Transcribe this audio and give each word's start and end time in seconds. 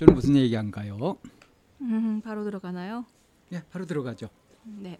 주는 0.00 0.14
무슨 0.14 0.34
얘기한가요? 0.34 1.18
음, 1.82 2.22
바로 2.22 2.42
들어가나요? 2.42 3.04
네 3.50 3.62
바로 3.68 3.84
들어가죠. 3.84 4.30
네. 4.64 4.98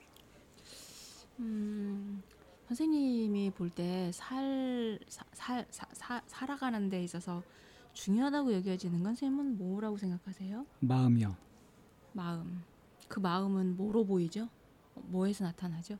음, 1.38 2.22
선생님이 2.68 3.50
볼 3.52 3.70
때 3.70 4.10
살, 4.12 4.98
살, 5.32 5.66
살아가는 6.27 6.91
데 6.91 7.02
있어서 7.02 7.42
중요하다고 7.94 8.52
여겨지는 8.52 9.02
건 9.02 9.14
선생님은 9.14 9.56
뭐라고 9.56 9.96
생각하세요? 9.96 10.66
마음이요. 10.80 11.34
마음. 12.12 12.62
그 13.08 13.20
마음은 13.20 13.78
뭐로 13.78 14.05
보이죠? 14.05 14.50
뭐에서 14.96 15.44
나타나죠? 15.44 15.96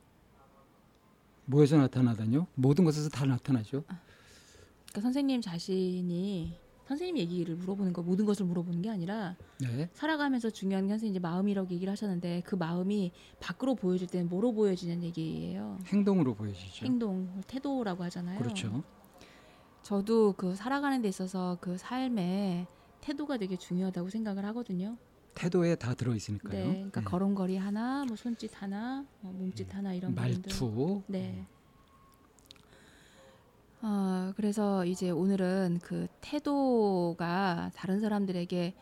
뭐에서 1.45 1.77
나타나다뇨? 1.77 2.45
모든 2.53 2.85
것에서 2.85 3.09
다 3.09 3.25
나타나죠. 3.25 3.83
그러니까 3.83 5.01
선생님 5.01 5.41
자신이 5.41 6.55
선생님 6.91 7.17
얘기를 7.19 7.55
물어보는 7.55 7.93
거 7.93 8.01
모든 8.01 8.25
것을 8.25 8.45
물어보는 8.45 8.81
게 8.81 8.89
아니라 8.89 9.37
네. 9.61 9.89
살아가면서 9.93 10.49
중요한 10.49 10.87
게 10.87 10.93
선생님 10.93 11.11
이제 11.11 11.19
마음이라고 11.19 11.69
얘기를 11.71 11.89
하셨는데 11.89 12.41
그 12.45 12.55
마음이 12.55 13.13
밖으로 13.39 13.75
보여질 13.75 14.07
때는 14.07 14.27
뭐로 14.27 14.51
보여지는 14.51 15.01
얘기예요? 15.03 15.77
행동으로 15.85 16.35
보여지죠. 16.35 16.85
행동, 16.85 17.41
태도라고 17.47 18.03
하잖아요. 18.03 18.39
그렇죠. 18.39 18.83
저도 19.83 20.33
그 20.33 20.53
살아가는 20.53 21.01
데 21.01 21.07
있어서 21.07 21.57
그 21.61 21.77
삶에 21.77 22.67
태도가 22.99 23.37
되게 23.37 23.55
중요하다고 23.55 24.09
생각을 24.09 24.45
하거든요. 24.47 24.97
태도에 25.33 25.75
다 25.75 25.93
들어 25.93 26.13
있으니까요. 26.13 26.51
네, 26.51 26.73
그러니까 26.73 26.99
네. 26.99 27.05
걸음걸이 27.05 27.55
하나, 27.55 28.03
뭐 28.05 28.17
손짓 28.17 28.51
하나, 28.61 29.05
뭐 29.21 29.31
몸짓 29.31 29.73
하나 29.73 29.93
이런 29.93 30.13
부분들. 30.13 30.41
말투. 30.41 31.03
네. 31.07 31.45
어, 33.83 34.31
그래서 34.35 34.85
이제 34.85 35.09
오늘은 35.09 35.79
그 35.81 36.07
태도가 36.21 37.71
다른 37.75 37.99
사람들에게 37.99 38.75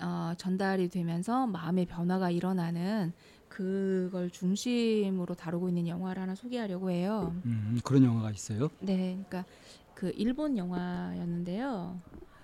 어, 0.00 0.32
전달이 0.36 0.88
되면서 0.88 1.46
마음의 1.46 1.86
변화가 1.86 2.30
일어나는 2.30 3.12
그걸 3.48 4.30
중심으로 4.30 5.34
다루고 5.34 5.68
있는 5.68 5.88
영화를 5.88 6.22
하나 6.22 6.34
소개하려고 6.34 6.90
해요. 6.90 7.34
음, 7.44 7.78
그런 7.84 8.04
영화가 8.04 8.30
있어요. 8.30 8.70
네, 8.80 9.18
그러니까 9.26 9.44
그 9.94 10.12
일본 10.16 10.56
영화였는데요. 10.56 12.00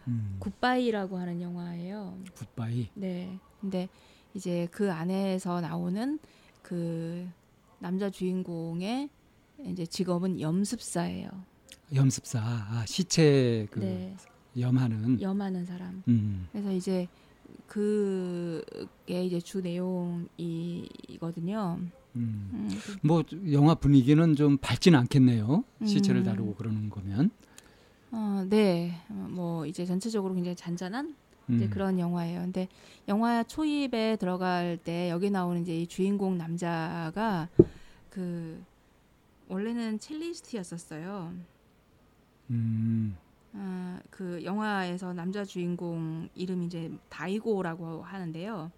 음, 0.08 0.36
굿바이라고 0.40 1.16
하는 1.16 1.40
영화예요. 1.40 2.18
굿바이. 2.34 2.90
네. 2.94 3.38
근데 3.60 3.88
이제 4.34 4.68
그 4.70 4.92
안에서 4.92 5.60
나오는 5.60 6.18
그 6.62 7.28
남자 7.78 8.10
주인공의 8.10 9.08
이제 9.66 9.86
직업은 9.86 10.40
염습사예요. 10.40 11.53
염습사. 11.92 12.40
아, 12.40 12.84
시체 12.86 13.66
그 13.70 13.80
네. 13.80 14.14
염하는. 14.58 15.20
염하는 15.20 15.66
사람. 15.66 16.02
음, 16.08 16.48
그래서 16.52 16.72
이제 16.72 17.08
그게 17.66 19.24
이제 19.24 19.40
주 19.40 19.60
내용이거든요. 19.60 20.38
음. 22.16 22.50
음, 22.52 22.70
뭐 23.02 23.24
영화 23.50 23.74
분위기는 23.74 24.36
좀 24.36 24.56
밝지는 24.58 24.98
않겠네요. 25.00 25.64
시체를 25.84 26.20
음. 26.22 26.24
다루고 26.24 26.54
그러는 26.54 26.88
거면. 26.88 27.30
어, 28.12 28.46
네. 28.48 29.00
어, 29.08 29.26
뭐 29.30 29.66
이제 29.66 29.84
전체적으로 29.84 30.34
굉장히 30.34 30.54
잔잔한 30.54 31.16
이제 31.48 31.64
음, 31.64 31.70
그런 31.70 31.98
영화예요. 31.98 32.40
근데 32.40 32.68
영화 33.08 33.42
초입에 33.42 34.16
들어갈 34.16 34.78
때 34.82 35.10
여기 35.10 35.30
나오는 35.30 35.60
이제 35.62 35.76
이 35.76 35.86
주인공 35.86 36.38
남자가 36.38 37.48
그 38.08 38.62
원래는 39.48 39.98
첼리스트였었어요. 39.98 41.34
음, 42.50 43.16
아, 43.52 44.00
그 44.10 44.42
영화에서 44.44 45.12
남자 45.12 45.44
주인공 45.44 46.28
이름이 46.34 46.66
이제 46.66 46.92
다이고라고 47.08 48.02
하는데요. 48.02 48.70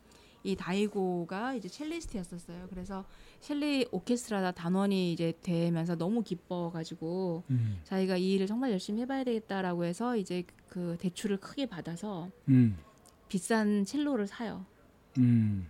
이 0.44 0.54
다이고가 0.54 1.54
이제 1.54 1.68
첼리스트였었어요. 1.68 2.68
그래서 2.70 3.04
첼리 3.40 3.88
오케스트라 3.90 4.52
단원이 4.52 5.12
이제 5.12 5.32
되면서 5.42 5.96
너무 5.96 6.22
기뻐가지고 6.22 7.42
음, 7.50 7.80
자기가 7.82 8.16
이 8.16 8.34
일을 8.34 8.46
정말 8.46 8.70
열심히 8.70 9.02
해봐야 9.02 9.24
되겠다라고 9.24 9.84
해서 9.84 10.16
이제 10.16 10.44
그 10.68 10.96
대출을 11.00 11.38
크게 11.38 11.66
받아서 11.66 12.30
음, 12.48 12.76
비싼 13.28 13.84
첼로를 13.84 14.28
사요. 14.28 14.64
음. 15.18 15.68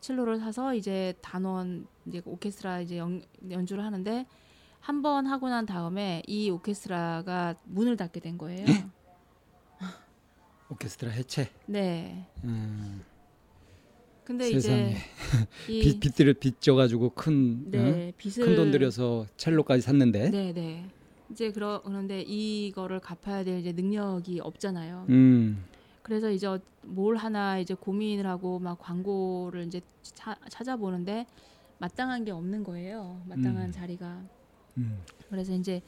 첼로를 0.00 0.38
사서 0.38 0.74
이제 0.74 1.14
단원 1.20 1.86
이제 2.06 2.22
오케스트라 2.24 2.80
이제 2.80 2.98
연, 2.98 3.22
연주를 3.50 3.84
하는데 3.84 4.26
한 4.84 5.00
번 5.00 5.26
하고 5.26 5.48
난 5.48 5.64
다음에 5.64 6.22
이 6.26 6.50
오케스트라가 6.50 7.54
문을 7.64 7.96
닫게 7.96 8.20
된 8.20 8.36
거예요. 8.36 8.66
오케스트라 10.70 11.10
해체. 11.10 11.48
네. 11.66 12.26
음, 12.44 13.02
근데 14.24 14.50
세상에. 14.50 14.96
이제 15.68 15.72
이빚 15.72 16.00
빚들을 16.00 16.34
빚져 16.34 16.74
가지고 16.74 17.10
큰 17.10 17.70
네, 17.70 18.12
빚을 18.18 18.46
큰돈 18.46 18.70
들여서 18.72 19.26
첼로까지 19.38 19.82
샀는데. 19.82 20.30
네, 20.30 20.52
네. 20.52 20.86
이제 21.30 21.50
그러 21.50 21.80
그런데 21.82 22.20
이거를 22.22 23.00
갚아야 23.00 23.42
될 23.44 23.60
이제 23.60 23.72
능력이 23.72 24.40
없잖아요. 24.40 25.06
음, 25.08 25.64
그래서 26.02 26.30
이제 26.30 26.46
어- 26.46 26.58
뭘 26.82 27.16
하나 27.16 27.58
이제 27.58 27.72
고민을 27.72 28.26
하고 28.26 28.58
막 28.58 28.78
광고를 28.78 29.64
이제 29.66 29.80
차, 30.02 30.36
찾아보는데 30.50 31.26
마땅한 31.78 32.24
게 32.26 32.30
없는 32.32 32.64
거예요. 32.64 33.22
마땅한 33.26 33.56
음. 33.68 33.72
자리가. 33.72 34.22
음, 34.78 35.00
그래서 35.28 35.54
이제 35.54 35.82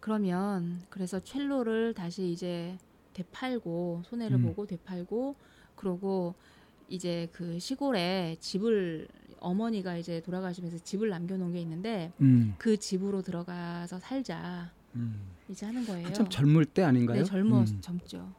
그러면 0.00 0.82
그래서 0.90 1.20
첼로를 1.20 1.94
다시 1.94 2.30
이제 2.30 2.76
되팔고 3.12 4.02
손해를 4.04 4.38
음. 4.38 4.42
보고 4.42 4.66
되팔고 4.66 5.36
그러고 5.76 6.34
이제 6.88 7.28
그 7.32 7.58
시골에 7.58 8.36
집을 8.40 9.08
어머니가 9.40 9.96
이제 9.96 10.20
돌아가시면서 10.20 10.78
집을 10.78 11.08
남겨놓은 11.08 11.52
게 11.52 11.60
있는데 11.60 12.12
음, 12.20 12.54
그 12.58 12.76
집으로 12.76 13.22
들어가서 13.22 13.98
살자 13.98 14.70
음. 14.94 15.32
이제 15.48 15.66
하는 15.66 15.84
거예요. 15.84 16.06
한참 16.06 16.28
젊을 16.28 16.64
때 16.66 16.82
아닌가요? 16.82 17.18
네, 17.18 17.24
젊어 17.24 17.60
음, 17.60 17.78
젊죠. 17.80 18.32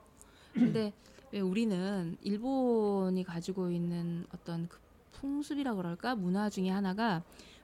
근데 0.53 0.93
왜 1.31 1.39
우리는 1.39 2.15
일본이 2.21 3.23
가지고 3.23 3.71
있는 3.71 4.25
어떤 4.33 4.67
그 4.67 4.79
풍습이라 5.13 5.75
그럴까 5.75 6.15
문화 6.15 6.49
중에 6.49 6.69
하나가 6.69 7.23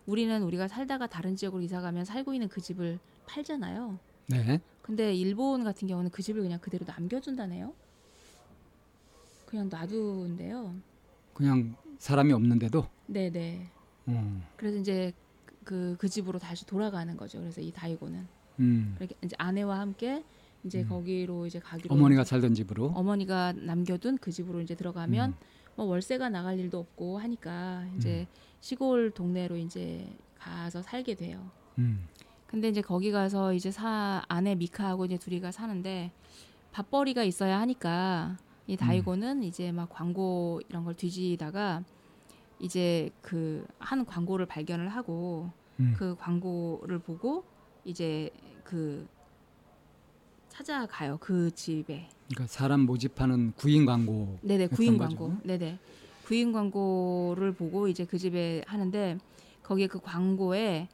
우리는 0.10 0.42
우리가 0.42 0.68
살다가 0.68 1.06
다른 1.06 1.36
지역으로 1.36 1.62
이사 1.62 1.82
가면 1.82 2.04
살고 2.04 2.34
있는 2.34 2.50
그 2.50 2.60
집을 2.62 2.98
팔잖아요. 3.28 4.00
네. 4.26 4.60
근데 4.82 5.14
일본 5.14 5.64
같은 5.64 5.88
경우는 5.88 6.10
그 6.10 6.24
집을 6.24 6.42
그냥 6.42 6.60
그대로 6.60 6.84
남겨준다네요. 6.88 7.74
그냥 9.46 9.70
놔둔대요. 9.70 10.74
그냥 11.36 11.76
사람이 12.00 12.34
없는데도. 12.34 12.88
네네. 13.06 13.68
음, 14.08 14.44
그래서 14.58 14.80
이제 14.80 15.14
그, 15.64 15.96
그 16.00 16.10
집으로 16.10 16.40
다시 16.40 16.66
돌아가는 16.66 17.16
거죠. 17.16 17.40
그래서 17.40 17.62
이 17.62 17.72
다이고는 17.72 18.28
음. 18.62 18.96
그렇게 18.98 19.14
이제 19.24 19.36
아내와 19.38 19.80
함께 19.80 20.24
이제 20.64 20.82
음. 20.82 20.90
거기로 20.90 21.46
이제 21.46 21.60
가기로 21.60 21.94
어머니가 21.94 22.24
살던 22.24 22.56
집으로. 22.56 22.88
어머니가 22.96 23.54
남겨둔 23.54 24.18
그 24.18 24.32
집으로 24.32 24.62
이제 24.62 24.74
들어가면 24.74 25.30
음. 25.30 25.36
뭐 25.80 25.86
월세가 25.88 26.28
나갈 26.28 26.60
일도 26.60 26.78
없고 26.78 27.20
하니까 27.20 27.86
이제 27.96 28.28
시골 28.60 29.12
동네로 29.12 29.56
이제 29.56 30.14
가서 30.38 30.82
살게 30.82 31.16
돼요. 31.16 31.50
음, 31.78 32.06
근데 32.48 32.68
이제 32.68 32.82
거기 32.82 33.14
가서 33.14 33.54
이제 33.54 33.72
사 33.72 34.22
아내 34.28 34.56
미카하고 34.56 35.06
이제 35.06 35.18
둘이가 35.18 35.54
사는데 35.54 36.12
밥벌이가 36.74 37.24
있어야 37.24 37.62
하니까 37.62 38.36
이 38.68 38.76
다이고는 38.76 39.44
이제 39.44 39.72
막 39.72 39.88
광고 39.90 40.60
이런 40.68 40.84
걸 40.84 40.96
뒤지다가 40.96 41.86
이제 42.60 43.10
그 43.22 43.66
한 43.80 44.06
광고를 44.06 44.48
발견을 44.48 44.90
하고 44.90 45.50
음. 45.80 45.94
그 45.98 46.14
광고를 46.18 47.00
보고 47.00 47.46
이제 47.86 48.32
그 48.66 49.08
찾아가요 50.50 51.18
그 51.22 51.50
집에 51.52 52.10
그러니까 52.30 52.48
사람 52.48 52.82
모집하는 52.82 53.54
구인 53.56 53.86
광고. 53.86 54.38
네네 54.42 54.68
구인 54.68 54.98
거죠. 54.98 55.16
광고 55.18 55.34
네네 55.44 55.80
구인 56.26 56.52
광고를 56.52 57.54
보고 57.54 57.88
이제 57.88 58.06
그 58.06 58.18
집에 58.20 58.64
하는데 58.68 59.18
거기에 59.64 59.88
그 59.88 60.00
광고에 60.00 60.88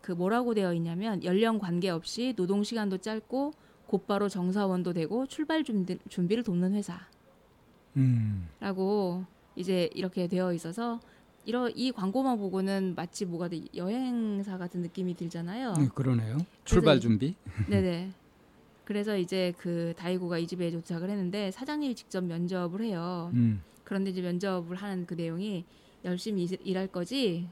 그 0.00 0.12
뭐라고 0.12 0.54
되어 0.54 0.72
있냐면 0.72 1.22
연령 1.24 1.58
관계없이 1.58 2.32
노동 2.36 2.64
시간도 2.64 2.98
짧고 2.98 3.52
곧바로 3.86 4.28
정사원도 4.30 4.94
되고 4.94 5.26
출발 5.26 5.62
준비, 5.64 5.98
준비를 6.08 6.42
돕는 6.42 6.74
음, 7.96 8.48
회사라고 8.60 9.24
이제 9.56 9.90
이렇게 9.94 10.26
되어 10.26 10.52
있어서 10.54 11.00
이러 11.44 11.68
이 11.70 11.92
광고만 11.92 12.38
보고는 12.38 12.94
마치 12.96 13.24
뭐가 13.24 13.48
돼- 13.48 13.62
여행사 13.74 14.56
같은 14.58 14.80
느낌이 14.82 15.14
들잖아요. 15.16 15.72
네, 15.74 15.88
그러네요. 15.94 16.38
출발 16.64 16.98
이- 16.98 17.00
준비. 17.00 17.34
네네. 17.68 18.10
그래서 18.88 19.18
이제 19.18 19.52
그 19.58 19.92
다이고가 19.98 20.38
이 20.38 20.46
집에 20.46 20.70
도착을 20.70 21.10
했는데 21.10 21.50
사장님이 21.50 21.94
직접 21.94 22.24
면접을 22.24 22.80
해요. 22.80 23.30
음, 23.34 23.60
그런데 23.84 24.08
이제 24.08 24.22
면접을 24.22 24.76
하는 24.76 25.04
그 25.04 25.12
내용이 25.12 25.66
열심히 26.06 26.44
일- 26.44 26.58
일할 26.64 26.86
거지. 26.86 27.50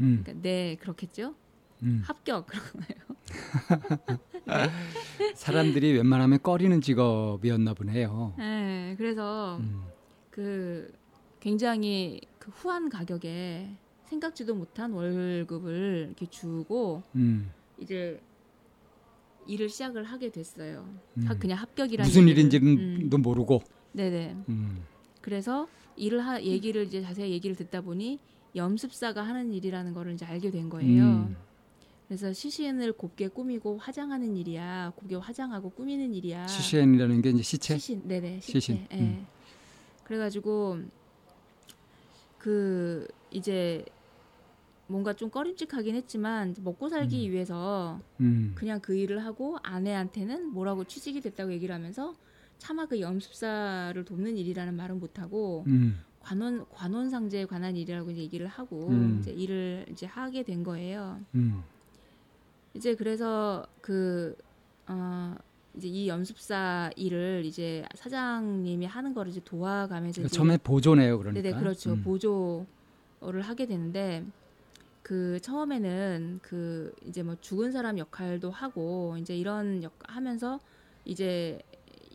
음, 0.00 0.20
그러니까 0.22 0.40
네 0.40 0.76
그렇겠죠. 0.76 1.34
음. 1.82 2.00
합격 2.04 2.46
그런 2.46 2.62
거예요. 2.74 3.00
사람들이 5.34 5.94
웬만하면 5.94 6.42
꺼리는 6.44 6.80
직업이었나 6.80 7.74
보네요. 7.74 8.34
네, 8.38 8.94
그래서 8.96 9.56
음. 9.58 9.82
그 10.30 10.92
굉장히 11.40 12.20
그 12.38 12.52
후한 12.52 12.88
가격에 12.88 13.68
생각지도 14.04 14.54
못한 14.54 14.92
월급을 14.92 16.04
이렇게 16.06 16.26
주고 16.26 17.02
음. 17.16 17.50
이제 17.80 18.20
일을 19.48 19.68
시작을 19.68 20.04
하게 20.04 20.30
됐어요. 20.30 20.86
음. 21.16 21.26
하- 21.26 21.34
그냥 21.34 21.58
합격이라는 21.58 22.08
무슨 22.08 22.22
얘기를. 22.28 22.38
일인지는 22.38 23.10
도 23.10 23.18
모르고. 23.18 23.62
네네. 23.92 24.36
음. 24.48 24.82
그래서 25.20 25.66
일을 25.96 26.24
하 26.24 26.40
얘기를 26.40 26.84
이제 26.84 27.00
자세히 27.02 27.32
얘기를 27.32 27.56
듣다 27.56 27.80
보니 27.80 28.20
염습사가 28.54 29.22
하는 29.22 29.52
일이라는 29.52 29.94
거를 29.94 30.12
이제 30.12 30.24
알게 30.24 30.50
된 30.50 30.68
거예요. 30.68 31.02
음. 31.04 31.36
그래서 32.06 32.32
시신을 32.32 32.92
곱게 32.92 33.28
꾸미고 33.28 33.78
화장하는 33.78 34.36
일이야. 34.36 34.92
곱게 34.96 35.16
화장하고 35.16 35.70
꾸미는 35.70 36.14
일이야. 36.14 36.46
시시엔이라는 36.46 37.20
게 37.22 37.30
이제 37.30 37.42
시체. 37.42 37.76
시신, 37.76 38.02
네네, 38.06 38.40
시체. 38.40 38.60
시신, 38.60 38.86
예. 38.92 38.96
음. 38.96 39.26
그래가지고 40.04 40.78
그 42.38 43.06
이제 43.30 43.84
뭔가 44.88 45.12
좀 45.12 45.30
꺼림칙하긴 45.30 45.94
했지만 45.94 46.54
먹고 46.62 46.88
살기 46.88 47.30
위해서 47.30 48.00
음. 48.20 48.52
그냥 48.54 48.80
그 48.80 48.94
일을 48.96 49.24
하고 49.24 49.58
아내한테는 49.62 50.48
뭐라고 50.48 50.84
취직이 50.84 51.20
됐다고 51.20 51.52
얘기를 51.52 51.74
하면서 51.74 52.14
차마 52.56 52.86
그 52.86 53.00
염습사를 53.00 54.02
돕는 54.04 54.36
일이라는 54.36 54.74
말은 54.74 54.98
못하고 54.98 55.64
음. 55.66 56.00
관원 56.20 56.66
관원 56.70 57.10
상제에 57.10 57.44
관한 57.44 57.76
일이라고 57.76 58.10
이제 58.10 58.22
얘기를 58.22 58.46
하고 58.46 58.88
음. 58.88 59.18
이제 59.20 59.30
일을 59.30 59.86
이제 59.90 60.06
하게 60.06 60.42
된 60.42 60.64
거예요. 60.64 61.20
음. 61.34 61.62
이제 62.74 62.94
그래서 62.94 63.66
그 63.82 64.34
어, 64.86 65.34
이제 65.76 65.86
이 65.86 66.08
염습사 66.08 66.92
일을 66.96 67.44
이제 67.44 67.84
사장님이 67.94 68.86
하는 68.86 69.12
거를 69.12 69.30
이제 69.30 69.40
도와가면서 69.44 70.22
이제 70.22 70.28
처음에 70.28 70.56
보조네요, 70.56 71.18
그러니까. 71.18 71.42
네네 71.42 71.60
그렇죠 71.60 71.92
음. 71.92 72.02
보조를 72.02 73.42
하게 73.42 73.66
되는데 73.66 74.24
그 75.08 75.40
처음에는 75.40 76.40
그 76.42 76.94
이제 77.06 77.22
뭐 77.22 77.34
죽은 77.40 77.72
사람 77.72 77.96
역할도 77.96 78.50
하고 78.50 79.16
이제 79.18 79.34
이런 79.34 79.82
역 79.82 79.94
하면서 80.02 80.60
이제 81.06 81.58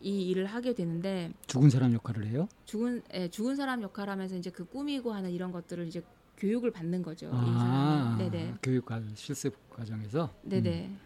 이 0.00 0.28
일을 0.28 0.46
하게 0.46 0.74
되는데 0.74 1.32
죽은 1.48 1.70
사람 1.70 1.92
역할을 1.92 2.24
해요? 2.26 2.46
죽은 2.66 3.02
예, 3.14 3.26
죽은 3.26 3.56
사람 3.56 3.82
역할 3.82 4.08
하면서 4.08 4.36
이제 4.36 4.48
그 4.50 4.64
꾸미고 4.64 5.12
하는 5.12 5.32
이런 5.32 5.50
것들을 5.50 5.88
이제 5.88 6.04
교육을 6.36 6.70
받는 6.70 7.02
거죠. 7.02 7.26
이 7.26 7.30
아. 7.32 8.14
네네. 8.16 8.54
교육 8.62 8.86
과 8.86 9.02
실습 9.16 9.56
과정에서. 9.70 10.32
네네. 10.42 10.96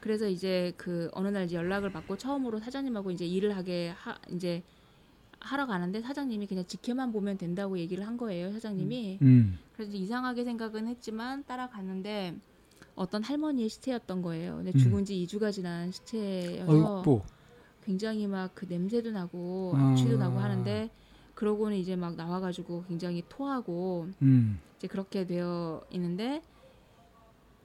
그래서 0.00 0.28
이제 0.28 0.72
그 0.76 1.10
어느 1.12 1.26
날 1.26 1.46
이제 1.46 1.56
연락을 1.56 1.90
받고 1.90 2.18
처음으로 2.18 2.60
사장님하고 2.60 3.10
이제 3.10 3.26
일을 3.26 3.56
하게 3.56 3.88
하 3.96 4.16
이제 4.30 4.62
하러 5.42 5.66
가는데 5.66 6.00
사장님이 6.00 6.46
그냥 6.46 6.64
지켜만 6.66 7.12
보면 7.12 7.36
된다고 7.38 7.78
얘기를 7.78 8.06
한 8.06 8.16
거예요. 8.16 8.52
사장님이. 8.52 9.18
음. 9.22 9.58
그래서 9.74 9.92
이상하게 9.92 10.44
생각은 10.44 10.86
했지만 10.86 11.44
따라갔는데 11.44 12.36
어떤 12.94 13.22
할머니의 13.22 13.68
시체였던 13.68 14.22
거예요. 14.22 14.56
근데 14.56 14.72
음. 14.74 14.78
죽은 14.78 15.04
지 15.04 15.14
2주가 15.26 15.52
지난 15.52 15.90
시체여서 15.90 16.98
어이구. 17.00 17.22
굉장히 17.84 18.26
막 18.26 18.52
그 18.54 18.66
냄새도 18.68 19.10
나고 19.10 19.72
아. 19.76 19.90
악취도 19.90 20.16
나고 20.16 20.38
하는데 20.38 20.90
그러고는 21.34 21.76
이제 21.76 21.96
막 21.96 22.14
나와가지고 22.14 22.84
굉장히 22.88 23.24
토하고 23.28 24.08
음. 24.22 24.60
이제 24.78 24.86
그렇게 24.86 25.26
되어 25.26 25.82
있는데 25.90 26.42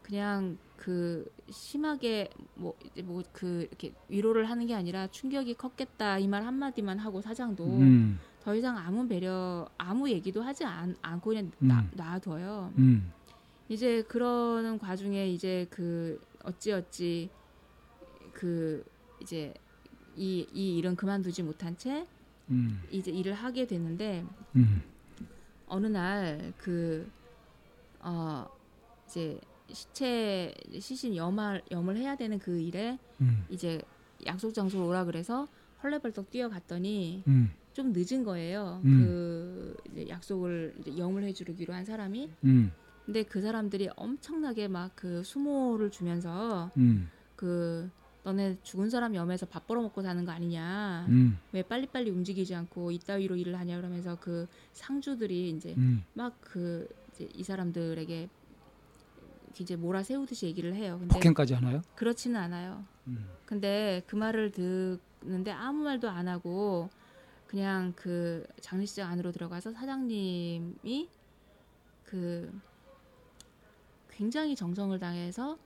그냥 0.02 0.58
그 0.78 1.26
심하게 1.50 2.30
뭐 2.56 2.76
이제 2.86 3.02
뭐 3.02 3.22
그 3.34 3.68
이렇게 3.70 3.94
위로를 4.10 4.50
하는 4.50 4.66
게 4.68 4.74
아니라 4.76 5.08
충격이 5.08 5.56
컸겠다 5.56 6.20
이 6.20 6.28
말 6.28 6.46
한마디만 6.46 7.00
하고 7.00 7.20
사장도 7.22 7.66
음. 7.66 8.20
더 8.44 8.56
이상 8.56 8.78
아무 8.78 9.08
배려 9.08 9.68
아무 9.78 10.10
얘기도 10.10 10.42
하지 10.42 10.64
않, 10.66 10.96
않고 11.02 11.30
그냥 11.32 11.52
놔, 11.60 11.80
음. 11.80 11.92
놔둬요. 11.96 12.74
음. 12.78 13.12
이제 13.70 14.04
그러는 14.04 14.78
과중에 14.80 15.28
이제 15.30 15.68
그 15.70 16.22
어찌 16.44 16.72
어찌 16.72 17.30
그 18.34 18.86
이제 19.22 19.54
이, 20.16 20.48
이 20.54 20.78
일은 20.78 20.96
그만두지 20.96 21.44
못한 21.44 21.76
채 21.78 22.08
음. 22.50 22.82
이제 22.92 23.12
일을 23.12 23.34
하게 23.34 23.68
되는데 23.68 24.24
음. 24.56 24.82
어느 25.68 25.88
날 25.88 26.54
그 26.58 27.10
어 28.00 28.48
이제 29.08 29.40
시체 29.72 30.54
시신 30.80 31.16
염을 31.16 31.64
염을 31.72 31.98
해야 31.98 32.16
되는 32.16 32.40
그 32.40 32.60
일에 32.60 32.98
음. 33.22 33.46
이제 33.50 33.82
약속 34.26 34.54
장소로 34.54 34.88
오라 34.88 35.06
그래서 35.06 35.48
헐레벌떡 35.84 36.32
뛰어갔더니 36.32 37.24
음. 37.28 37.52
좀 37.74 37.94
늦은 37.96 38.24
거예요. 38.24 38.82
음. 38.86 39.00
그 39.00 39.78
이제 39.92 40.10
약속을 40.10 40.76
이제 40.80 40.98
염을 40.98 41.24
해주기로 41.24 41.74
한 41.74 41.86
사람이 41.86 42.30
음. 42.46 42.72
근데 43.06 43.24
그 43.24 43.42
사람들이 43.42 43.90
엄청나게 43.96 44.68
막 44.68 44.92
그 44.96 45.24
수모를 45.24 45.92
주면서 45.92 46.72
음. 46.78 47.10
그 47.36 47.90
너네 48.24 48.58
죽은 48.64 48.90
사람 48.90 49.16
염에서 49.16 49.46
밥 49.46 49.68
벌어먹고 49.68 50.02
사는 50.02 50.26
거 50.26 50.32
아니냐 50.32 51.06
음. 51.08 51.38
왜 51.54 51.62
빨리빨리 51.62 52.10
움직이지 52.10 52.56
않고 52.56 52.92
이따위로 52.92 53.38
일을 53.38 53.58
하냐 53.58 53.78
그러면서 53.78 54.18
그 54.20 54.48
상주들이 54.74 55.52
이제 55.52 55.76
음. 55.78 56.04
막그 56.14 56.88
이제 57.14 57.30
이 57.34 57.44
사람들에게 57.44 58.28
이제 59.64 59.76
몰아세우듯이 59.76 60.46
얘기를 60.46 60.76
해요. 60.76 60.98
근데 61.00 61.14
폭행까지 61.14 61.54
하나요? 61.54 61.82
그렇지는 61.96 62.40
않아요. 62.40 62.84
음. 63.08 63.30
근데 63.46 64.04
그 64.08 64.16
말을 64.16 64.52
듣는데 64.52 65.52
아무 65.52 65.84
말도 65.84 66.10
안 66.10 66.28
하고 66.28 66.90
그냥 67.48 67.94
그 67.96 68.46
장례식장 68.62 69.10
안으로 69.10 69.32
들어가서 69.32 69.72
사장님이 69.72 71.10
그 72.06 72.52
굉장히 74.12 74.56
정성을 74.56 74.98
당해서 75.00 75.58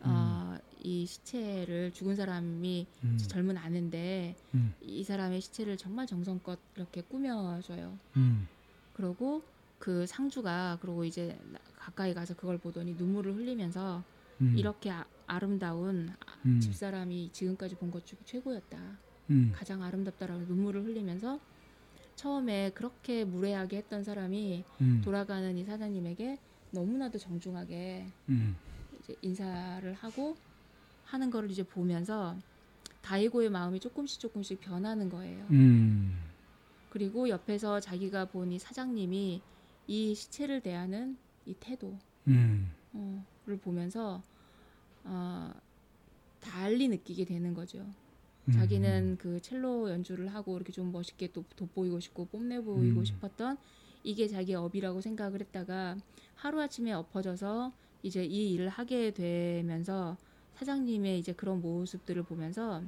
어, 0.00 0.56
이 0.80 1.04
시체를 1.06 1.92
죽은 1.92 2.14
사람이 2.14 2.86
음. 3.04 3.18
젊은 3.18 3.56
아내인데 3.56 4.36
음. 4.54 4.74
이 4.80 5.02
사람의 5.02 5.40
시체를 5.40 5.76
정말 5.76 6.06
정성껏 6.06 6.58
이렇게 6.76 7.02
꾸며줘요. 7.02 7.98
음. 8.16 8.46
그러고 8.94 9.42
그 9.78 10.06
상주가 10.06 10.78
그러고 10.80 11.04
이제 11.04 11.38
나- 11.52 11.58
가까이 11.76 12.12
가서 12.14 12.34
그걸 12.34 12.58
보더니 12.58 12.94
눈물을 12.94 13.34
흘리면서 13.36 14.02
음. 14.40 14.54
이렇게 14.56 14.90
아, 14.90 15.04
아름다운 15.26 16.08
아- 16.10 16.32
음. 16.46 16.60
집사람이 16.60 17.30
지금까지 17.32 17.76
본 17.76 17.90
것 17.90 18.04
중에 18.06 18.18
최고였다. 18.24 18.78
음. 19.30 19.52
가장 19.54 19.82
아름답다라고 19.82 20.40
눈물을 20.42 20.84
흘리면서 20.84 21.38
처음에 22.16 22.70
그렇게 22.74 23.24
무례하게 23.24 23.76
했던 23.78 24.02
사람이 24.02 24.64
음. 24.80 25.00
돌아가는 25.04 25.56
이 25.56 25.64
사장님에게 25.64 26.38
너무나도 26.72 27.18
정중하게 27.18 28.06
음. 28.30 28.56
이제 29.00 29.14
인사를 29.22 29.92
하고 29.94 30.36
하는 31.04 31.30
거를 31.30 31.50
이제 31.50 31.62
보면서 31.62 32.36
다이고의 33.02 33.48
마음이 33.50 33.80
조금씩 33.80 34.20
조금씩 34.20 34.60
변하는 34.60 35.08
거예요. 35.08 35.46
음. 35.50 36.18
그리고 36.90 37.28
옆에서 37.28 37.80
자기가 37.80 38.26
본 38.26 38.50
이 38.52 38.58
사장님이 38.58 39.40
이 39.88 40.14
시체를 40.14 40.60
대하는 40.60 41.16
이 41.46 41.54
태도 41.58 41.98
음. 42.28 42.70
어, 42.92 43.24
를 43.46 43.56
보면서 43.56 44.22
어, 45.02 45.50
달리 46.40 46.88
느끼게 46.88 47.24
되는 47.24 47.54
거죠. 47.54 47.78
음. 48.48 48.52
자기는 48.52 49.16
그 49.18 49.40
첼로 49.40 49.90
연주를 49.90 50.28
하고 50.28 50.56
이렇게 50.56 50.72
좀 50.72 50.92
멋있게 50.92 51.32
또 51.32 51.42
돋보이고 51.56 52.00
싶고 52.00 52.26
뽐내 52.26 52.60
보이고 52.60 53.00
음. 53.00 53.04
싶었던 53.04 53.56
이게 54.04 54.28
자기 54.28 54.54
업이라고 54.54 55.00
생각을 55.00 55.40
했다가 55.40 55.96
하루아침에 56.34 56.92
엎어져서 56.92 57.72
이제 58.02 58.24
이 58.24 58.52
일을 58.52 58.68
하게 58.68 59.10
되면서 59.12 60.18
사장님의 60.52 61.18
이제 61.18 61.32
그런 61.32 61.62
모습들을 61.62 62.22
보면서 62.24 62.82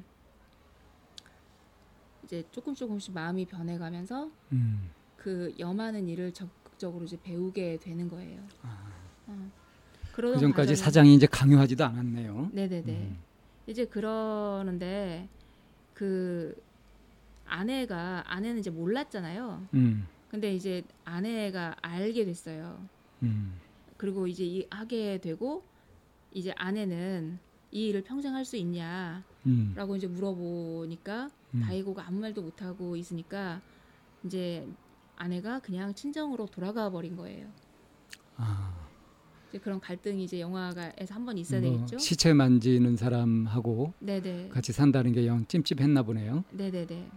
이제 2.22 2.44
조금 2.50 2.74
조금씩 2.74 3.14
마음이 3.14 3.46
변해가면서 3.46 4.30
음. 4.52 4.90
그 5.16 5.54
염하는 5.58 6.06
일을 6.08 6.32
적 6.32 6.59
극적으로 6.80 7.04
이제 7.04 7.18
배우게 7.22 7.78
되는 7.82 8.08
거예요. 8.08 8.40
어. 9.26 9.50
그러던 10.14 10.36
그 10.36 10.40
전까지 10.40 10.76
사장이 10.76 11.14
이제 11.14 11.26
강요하지도 11.26 11.84
않았네요. 11.84 12.48
네네네. 12.54 12.92
음. 12.92 13.18
이제 13.66 13.84
그러는데 13.84 15.28
그 15.92 16.56
아내가 17.44 18.24
아내는 18.26 18.60
이제 18.60 18.70
몰랐잖아요. 18.70 19.66
음. 19.74 20.06
근데 20.30 20.54
이제 20.54 20.82
아내가 21.04 21.76
알게 21.82 22.24
됐어요. 22.24 22.80
음. 23.24 23.52
그리고 23.98 24.26
이제 24.26 24.44
이 24.46 24.66
하게 24.70 25.18
되고 25.18 25.62
이제 26.32 26.52
아내는 26.56 27.38
이 27.72 27.88
일을 27.88 28.02
평생 28.04 28.34
할 28.34 28.46
수 28.46 28.56
있냐라고 28.56 29.22
음. 29.46 29.74
이제 29.96 30.06
물어보니까 30.06 31.28
음. 31.54 31.60
다이고가 31.60 32.06
아무 32.06 32.20
말도 32.20 32.40
못 32.40 32.62
하고 32.62 32.96
있으니까 32.96 33.60
이제 34.24 34.66
아내가 35.24 35.60
그냥 35.60 35.94
친정으로 35.94 36.46
돌아가 36.46 36.88
버린 36.90 37.14
거예요. 37.14 37.46
아. 38.36 38.88
이제 39.50 39.58
그런 39.58 39.78
갈등이 39.78 40.24
이제 40.24 40.40
영화가에서 40.40 41.14
한 41.14 41.26
번 41.26 41.36
있어야 41.36 41.60
뭐 41.60 41.72
되겠죠. 41.72 41.98
시체 41.98 42.32
만지는 42.32 42.96
사람하고 42.96 43.92
네네. 44.00 44.48
같이 44.48 44.72
산다는 44.72 45.12
게 45.12 45.26
영 45.26 45.44
찜찜했나 45.46 46.02
보네요. 46.04 46.44
네네네. 46.52 47.10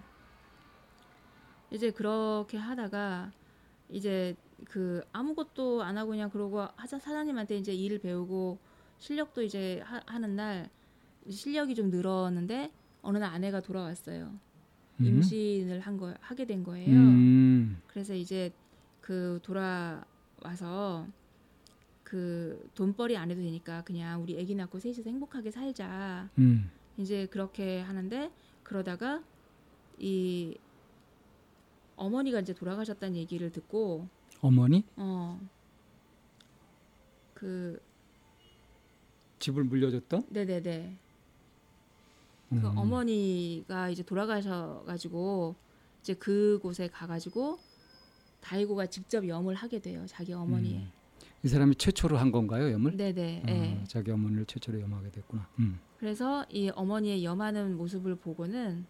이제 1.71 1.91
그렇게 1.91 2.57
하다가 2.57 3.31
이제 3.89 4.35
그 4.65 5.01
아무것도 5.13 5.81
안 5.83 5.97
하고 5.97 6.11
그냥 6.11 6.29
그러고 6.29 6.67
하자 6.75 6.99
사장님한테 6.99 7.57
이제 7.57 7.73
일을 7.73 7.99
배우고 7.99 8.59
실력도 8.99 9.43
이제 9.43 9.79
하, 9.85 10.01
하는 10.05 10.35
날 10.35 10.69
실력이 11.29 11.73
좀 11.75 11.89
늘었는데 11.89 12.69
어느 13.01 13.17
날 13.17 13.33
아내가 13.33 13.61
돌아왔어요. 13.61 14.37
음. 14.99 15.05
임신을 15.05 15.79
한 15.79 15.97
거 15.97 16.13
하게 16.21 16.45
된 16.45 16.63
거예요. 16.63 16.89
음. 16.91 17.81
그래서 17.87 18.13
이제 18.13 18.51
그 19.01 19.39
돌아와서 19.43 21.07
그 22.03 22.69
돈벌이 22.75 23.17
안 23.17 23.31
해도 23.31 23.41
되니까 23.41 23.83
그냥 23.83 24.21
우리 24.21 24.39
아기 24.39 24.53
낳고 24.55 24.79
셋이서 24.79 25.03
행복하게 25.09 25.51
살자. 25.51 26.29
음. 26.37 26.69
이제 26.97 27.25
그렇게 27.27 27.81
하는데 27.81 28.31
그러다가 28.63 29.23
이 29.97 30.55
어머니가 31.95 32.39
이제 32.41 32.53
돌아가셨다는 32.53 33.15
얘기를 33.15 33.51
듣고 33.51 34.07
어머니 34.41 34.85
어 34.97 35.39
그 37.33 37.77
집을 39.39 39.65
물려줬던 39.65 40.27
네네네 40.29 40.97
음. 42.53 42.61
그 42.61 42.67
어머니가 42.67 43.89
이제 43.89 44.03
돌아가셔가지고 44.03 45.55
이제 46.01 46.13
그곳에 46.13 46.87
가가지고 46.87 47.59
다이고가 48.41 48.87
직접 48.87 49.27
염을 49.27 49.55
하게 49.55 49.79
돼요 49.79 50.05
자기 50.07 50.33
어머니의 50.33 50.79
음. 50.79 50.91
이 51.43 51.47
사람이 51.47 51.75
최초로 51.75 52.17
한 52.17 52.31
건가요 52.31 52.71
염을? 52.71 52.95
네네 52.95 53.43
아, 53.45 53.51
예. 53.51 53.83
자기 53.85 54.11
어머니를 54.11 54.45
최초로 54.45 54.79
염하게 54.79 55.11
됐구나. 55.11 55.49
음. 55.59 55.79
그래서 55.99 56.45
이 56.49 56.69
어머니의 56.69 57.25
염하는 57.25 57.75
모습을 57.75 58.15
보고는 58.15 58.85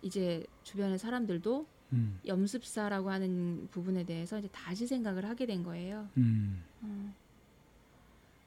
이제 0.00 0.44
주변의 0.62 0.98
사람들도 0.98 1.66
음. 1.92 2.18
염습사라고 2.26 3.10
하는 3.10 3.68
부분에 3.70 4.04
대해서 4.04 4.38
이제 4.38 4.48
다시 4.50 4.86
생각을 4.86 5.26
하게 5.26 5.44
된 5.44 5.62
거예요. 5.62 6.08
음. 6.16 6.62
어. 6.80 7.14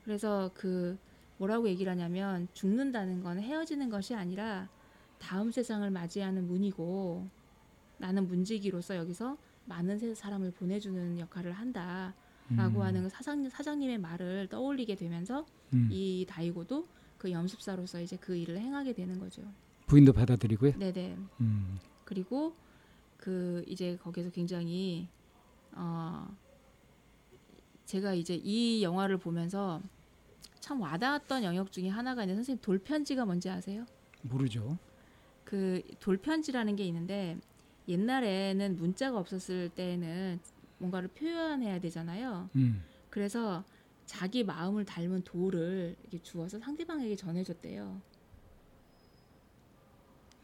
그래서 0.04 0.50
그 0.54 0.98
뭐라고 1.38 1.68
얘기를 1.68 1.92
하냐면 1.92 2.48
죽는다는 2.54 3.22
건 3.24 3.40
헤어지는 3.40 3.90
것이 3.90 4.16
아니라 4.16 4.70
다음 5.20 5.52
세상을 5.52 5.90
맞이하는 5.90 6.48
문이고 6.48 7.28
나는 7.98 8.28
문지기로서 8.28 8.96
여기서 8.98 9.38
많은 9.66 9.98
세- 9.98 10.14
사람을 10.14 10.52
보내주는 10.52 11.20
역할을 11.20 11.52
한다 11.54 12.14
라고 12.50 12.80
음. 12.80 12.84
하는 12.84 13.04
그 13.04 13.10
사장님 13.10 13.50
사장님의 13.50 13.98
말을 13.98 14.48
떠올리게 14.50 14.96
되면서 14.96 15.46
음. 15.74 15.90
이 15.92 16.26
다이고도 16.30 16.88
그 17.18 17.32
염습사로서 17.32 18.02
이제 18.02 18.18
그 18.18 18.36
일을 18.36 18.60
행하게 18.60 18.94
되는 18.94 19.18
거죠. 19.20 19.42
부인도 19.88 20.14
받아들이고요. 20.14 20.78
네네. 20.78 21.18
음. 21.42 21.80
그리고 22.04 22.54
그 23.18 23.64
이제 23.68 23.98
거기서 23.98 24.30
굉장히 24.30 25.08
어 25.72 26.28
제가 27.86 28.14
이제 28.14 28.36
이 28.44 28.84
영화를 28.84 29.18
보면서 29.18 29.82
참 30.60 30.82
와닿았던 30.82 31.44
영역 31.44 31.72
중에 31.72 31.90
하나가 31.90 32.24
있는데 32.24 32.38
선생님 32.38 32.62
돌편지가 32.62 33.26
뭔지 33.26 33.50
아세요? 33.50 33.86
모르죠. 34.22 34.78
그 35.44 35.82
돌편지라는 36.00 36.76
게 36.76 36.86
있는데 36.86 37.38
옛날에는 37.88 38.76
문자가 38.76 39.20
없었을 39.20 39.70
때는 39.70 40.40
뭔가를 40.80 41.10
표현해야 41.10 41.80
되잖아요. 41.80 42.50
음. 42.56 42.84
그래서 43.10 43.64
자기 44.06 44.44
마음을 44.44 44.86
닮은 44.86 45.24
돌을 45.24 45.96
이렇게 46.02 46.22
주어서 46.22 46.60
상대방에게 46.60 47.16
전해줬대요. 47.16 48.02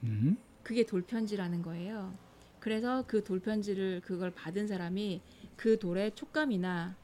음. 0.04 0.38
그게 0.64 0.86
돌편지라는 0.86 1.62
거예요. 1.62 2.16
그래서 2.60 3.04
그 3.08 3.24
돌편지를 3.24 4.02
그걸 4.02 4.32
받은 4.32 4.68
사람이 4.68 5.22
그 5.56 5.80
돌의 5.80 6.16
촉감이나 6.16 6.96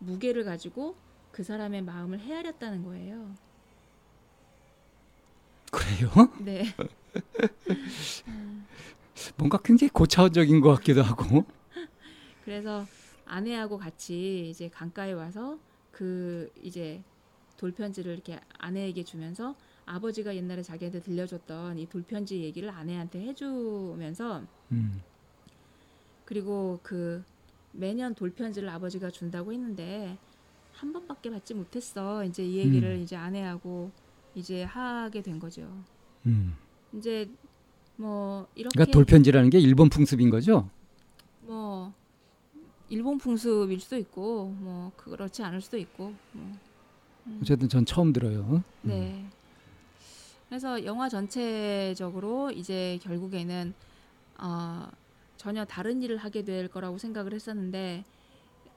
무게를 0.00 0.44
가지고 0.44 0.96
그 1.36 1.44
사람의 1.44 1.82
마음을 1.82 2.18
헤아렸다는 2.18 2.82
거예요. 2.82 3.34
그래요? 5.70 6.10
네. 6.40 6.64
뭔가 9.36 9.58
굉장히 9.58 9.90
고차원적인 9.90 10.62
것 10.62 10.76
같기도 10.76 11.02
하고. 11.02 11.44
그래서 12.42 12.86
아내하고 13.26 13.76
같이 13.76 14.48
이제 14.48 14.70
강가에 14.70 15.12
와서 15.12 15.58
그 15.92 16.50
이제 16.62 17.02
돌편지를 17.58 18.14
이렇게 18.14 18.40
아내에게 18.56 19.04
주면서 19.04 19.54
아버지가 19.84 20.34
옛날에 20.36 20.62
자기한테 20.62 21.00
들려줬던 21.00 21.78
이 21.78 21.86
돌편지 21.86 22.44
얘기를 22.44 22.70
아내한테 22.70 23.20
해주면서 23.20 24.42
음. 24.72 25.02
그리고 26.24 26.80
그 26.82 27.22
매년 27.72 28.14
돌편지를 28.14 28.70
아버지가 28.70 29.10
준다고 29.10 29.52
했는데 29.52 30.16
한 30.76 30.92
번밖에 30.92 31.30
받지 31.30 31.54
못했어. 31.54 32.22
이제 32.24 32.44
이 32.44 32.58
얘기를 32.58 32.90
음. 32.96 33.02
이제 33.02 33.16
아내하고 33.16 33.90
이제 34.34 34.62
하게 34.62 35.22
된 35.22 35.38
거죠. 35.38 35.68
음. 36.26 36.54
이제 36.92 37.28
뭐 37.96 38.46
이렇게 38.54 38.74
그러니까 38.74 38.92
돌편지라는 38.92 39.50
게 39.50 39.58
일본 39.58 39.88
풍습인 39.88 40.28
거죠? 40.28 40.68
뭐 41.40 41.94
일본 42.90 43.16
풍습일 43.16 43.80
수도 43.80 43.96
있고 43.96 44.54
뭐 44.58 44.92
그렇지 44.96 45.42
않을 45.42 45.62
수도 45.62 45.78
있고 45.78 46.12
뭐 46.32 46.52
어쨌든 47.40 47.68
전 47.68 47.86
처음 47.86 48.12
들어요. 48.12 48.62
네. 48.82 49.26
그래서 50.48 50.84
영화 50.84 51.08
전체적으로 51.08 52.50
이제 52.50 52.98
결국에는 53.02 53.74
어, 54.38 54.86
전혀 55.38 55.64
다른 55.64 56.02
일을 56.02 56.18
하게 56.18 56.44
될 56.44 56.68
거라고 56.68 56.98
생각을 56.98 57.32
했었는데 57.32 58.04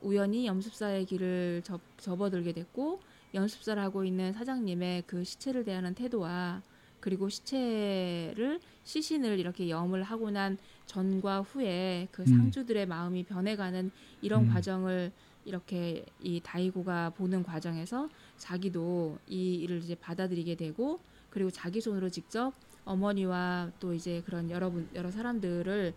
우연히 0.02 0.48
염습사의 0.48 1.06
길을 1.06 1.62
접, 1.64 1.82
접어들게 1.98 2.54
됐고 2.54 3.00
연습사를 3.34 3.82
하고 3.82 4.04
있는 4.04 4.34
사장님의 4.34 5.04
그 5.06 5.24
시체를 5.24 5.64
대하는 5.64 5.94
태도와 5.94 6.62
그리고 7.00 7.30
시체를 7.30 8.60
시신을 8.84 9.40
이렇게 9.40 9.70
염을 9.70 10.04
하고 10.04 10.32
난 10.32 10.58
전과 10.86 11.42
후에 11.42 12.08
그 12.12 12.24
음. 12.24 12.28
상주들의 12.28 12.86
마음이 12.88 13.24
변해가는 13.24 13.92
이런 14.22 14.44
음. 14.46 14.50
과정을 14.50 15.12
이렇게 15.46 16.06
이 16.22 16.42
다이고가 16.44 17.12
보는 17.12 17.44
과정에서 17.44 18.10
자기도 18.38 19.18
이 19.28 19.56
일을 19.56 19.80
이제 19.80 19.96
받아들이게 19.96 20.56
되고 20.56 21.00
그리고 21.30 21.50
자기 21.50 21.80
손으로 21.80 22.10
직접 22.10 22.54
어머니와 22.86 23.72
또 23.80 23.94
이제 23.94 24.22
그런 24.26 24.50
여러분 24.50 24.90
여러 24.96 25.12
사람들을 25.12 25.94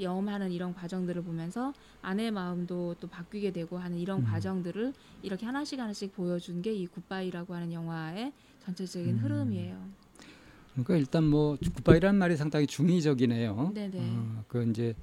염하는 0.00 0.52
이런 0.52 0.74
과정들을 0.74 1.22
보면서 1.22 1.72
아내의 2.02 2.30
마음도 2.30 2.94
또 3.00 3.08
바뀌게 3.08 3.52
되고 3.52 3.78
하는 3.78 3.98
이런 3.98 4.20
음. 4.20 4.24
과정들을 4.24 4.92
이렇게 5.22 5.46
하나씩 5.46 5.78
하나씩 5.78 6.14
보여준 6.14 6.62
게 6.62 6.72
이 6.72 6.86
굿바이라고 6.86 7.54
하는 7.54 7.72
영화의 7.72 8.32
전체적인 8.64 9.14
음. 9.14 9.18
흐름이에요. 9.18 9.88
그러니까 10.72 10.96
일단 10.96 11.24
뭐 11.24 11.56
굿바이라는 11.76 12.18
말이 12.18 12.36
상당히 12.36 12.66
중의적이네요. 12.66 13.72
네네. 13.74 13.98
어, 14.00 14.44
그 14.48 14.66
이제 14.70 14.94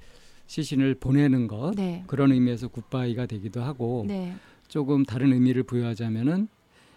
시신을 0.48 0.96
보내는 0.96 1.48
것 1.48 1.74
네. 1.76 2.04
그런 2.08 2.32
의미에서 2.32 2.70
굿바이가 2.70 3.28
되기도 3.28 3.62
하고 3.62 4.04
네. 4.08 4.36
조금 4.68 5.04
다른 5.06 5.32
의미를 5.32 5.62
부여하자면은 5.64 6.48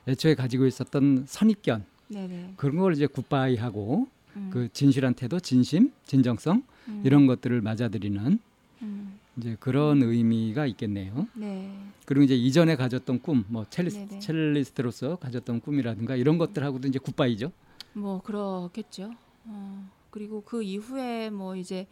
애초에 0.09 0.35
가지고 0.35 0.67
있었던 0.67 1.27
선입견 1.29 1.85
네네. 2.09 2.55
그런 2.57 2.77
걸 2.79 2.95
이제 2.95 3.07
굿바이하고 3.07 4.09
음. 4.37 4.51
그 4.51 4.69
진실한 4.73 5.13
태도, 5.15 5.39
진심, 5.39 5.93
진정성 6.07 6.63
음. 6.89 7.03
이런 7.05 7.27
것들을 7.27 7.61
맞아들이는 7.61 8.39
음. 8.83 9.19
이제 9.37 9.57
그런 9.61 10.03
의미가 10.03 10.67
있겠네요. 10.67 11.27
네. 11.35 11.73
그리고 12.05 12.25
이제 12.25 12.35
이전에 12.35 12.77
가졌던 12.77 13.23
꿈, 13.23 13.45
뭐 13.49 13.65
첼리스, 13.71 13.99
네네. 13.99 14.19
첼리스트로서 14.19 15.17
가졌던 15.17 15.61
꿈이라든가 15.61 16.17
이런 16.17 16.39
것들하고도 16.39 16.89
이제 16.89 16.99
굿바이죠. 16.99 17.51
뭐 17.95 18.21
그렇겠죠. 18.23 19.13
어, 19.45 19.89
그리고 20.11 20.43
그 20.43 20.63
이후에 20.63 21.31
뭐 21.31 21.57
이제 21.57 21.87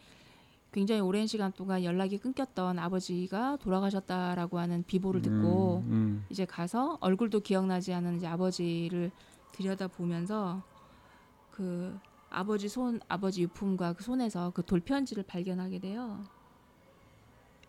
굉장히 0.71 1.01
오랜 1.01 1.27
시간 1.27 1.51
동안 1.51 1.83
연락이 1.83 2.17
끊겼던 2.17 2.79
아버지가 2.79 3.57
돌아가셨다라고 3.57 4.59
하는 4.59 4.83
비보를 4.83 5.21
듣고 5.21 5.83
음, 5.87 5.91
음. 5.91 6.25
이제 6.29 6.45
가서 6.45 6.97
얼굴도 7.01 7.41
기억나지 7.41 7.93
않은 7.93 8.17
이제 8.17 8.27
아버지를 8.27 9.11
들여다 9.51 9.87
보면서 9.89 10.63
그 11.51 11.97
아버지 12.31 12.69
손 12.69 12.99
아버지 13.07 13.43
유품과 13.43 13.93
그 13.93 14.03
손에서 14.03 14.51
그 14.55 14.63
돌편지를 14.63 15.23
발견하게 15.23 15.79
돼요. 15.79 16.23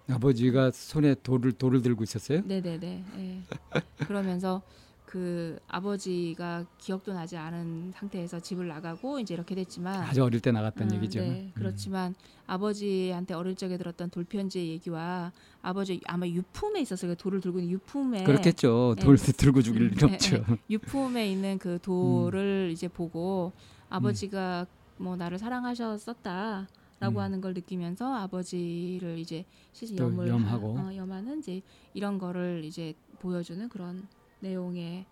아버지가 0.08 0.70
손에 0.70 1.14
돌을 1.22 1.52
돌을 1.52 1.82
들고 1.82 2.04
있었어요. 2.04 2.42
네네네. 2.44 3.04
예. 3.18 3.42
그러면서 4.06 4.62
그 5.04 5.58
아버지가 5.68 6.64
기억도 6.78 7.12
나지 7.12 7.36
않은 7.36 7.92
상태에서 7.94 8.40
집을 8.40 8.66
나가고 8.66 9.20
이제 9.20 9.34
이렇게 9.34 9.54
됐지만 9.54 9.94
아주 10.04 10.24
어릴 10.24 10.40
때 10.40 10.50
나갔던 10.52 10.90
음, 10.90 10.96
얘기죠. 10.96 11.20
네, 11.20 11.50
그렇지만 11.54 12.14
아버지한테 12.46 13.34
어릴 13.34 13.54
적에 13.54 13.76
들었던 13.76 14.08
돌편지의 14.08 14.68
얘기와 14.68 15.30
아버지 15.60 16.00
아마 16.06 16.26
유품에 16.26 16.80
있었어요. 16.80 17.10
그 17.10 17.16
돌을 17.16 17.40
들고 17.42 17.58
있는 17.58 17.72
유품에 17.72 18.24
그렇겠죠. 18.24 18.94
네. 18.96 19.04
돌 19.04 19.16
들고 19.18 19.60
죽일 19.60 19.82
음, 19.82 19.86
일 19.88 19.94
네, 19.96 20.04
없죠. 20.06 20.44
유품에 20.70 21.30
있는 21.30 21.58
그 21.58 21.78
돌을 21.82 22.70
이제 22.72 22.88
보고 22.88 23.52
아버지가 23.96 24.66
뭐 24.98 25.16
나를 25.16 25.38
사랑하셨었다 25.38 26.68
라고 27.00 27.18
음. 27.18 27.20
하는 27.22 27.40
걸 27.40 27.52
느끼면서 27.54 28.14
아버지를 28.14 29.18
이제 29.18 29.44
시신 29.72 29.96
또 29.96 30.04
염을 30.04 30.28
염하고. 30.28 30.78
하, 30.78 30.88
어, 30.88 30.96
염하는 30.96 31.40
이제 31.40 31.60
이런 31.94 32.18
거를 32.18 32.62
이제 32.64 32.94
보여주는 33.18 33.68
그런 33.68 34.06
내용의 34.40 35.04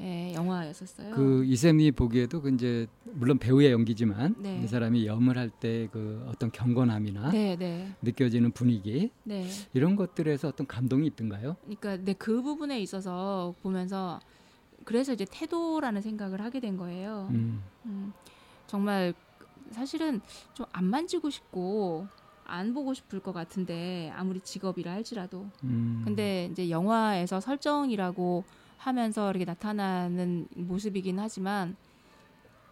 예, 0.00 0.32
영화였었어요. 0.32 1.12
그 1.16 1.44
이샘이 1.44 1.90
보기에도 1.90 2.40
그 2.40 2.50
이제 2.54 2.86
물론 3.02 3.36
배우의 3.38 3.72
연기지만 3.72 4.36
네. 4.38 4.60
이 4.62 4.68
사람이 4.68 5.06
염을 5.06 5.36
할 5.36 5.50
때 5.58 5.88
그 5.90 6.24
어떤 6.28 6.52
경건함이나 6.52 7.30
네, 7.32 7.56
네, 7.56 7.92
느껴지는 8.02 8.52
분위기 8.52 9.10
네. 9.24 9.48
이런 9.74 9.96
것들에서 9.96 10.48
어떤 10.48 10.68
감동이 10.68 11.08
있던가요? 11.08 11.56
그러니까 11.64 11.96
내그 11.96 12.42
부분에 12.42 12.80
있어서 12.80 13.54
보면서 13.62 14.20
그래서 14.88 15.12
이제 15.12 15.26
태도라는 15.30 16.00
생각을 16.00 16.40
하게 16.40 16.60
된 16.60 16.78
거예요. 16.78 17.28
음. 17.30 17.62
음, 17.84 18.12
정말 18.66 19.12
사실은 19.70 20.22
좀 20.54 20.64
안 20.72 20.86
만지고 20.86 21.28
싶고 21.28 22.06
안 22.46 22.72
보고 22.72 22.94
싶을 22.94 23.20
것 23.20 23.34
같은데 23.34 24.10
아무리 24.16 24.40
직업이라 24.40 24.90
할지라도 24.90 25.46
음. 25.64 26.00
근데 26.06 26.48
이제 26.50 26.70
영화에서 26.70 27.38
설정이라고 27.38 28.44
하면서 28.78 29.28
이렇게 29.28 29.44
나타나는 29.44 30.48
모습이긴 30.54 31.18
하지만 31.18 31.76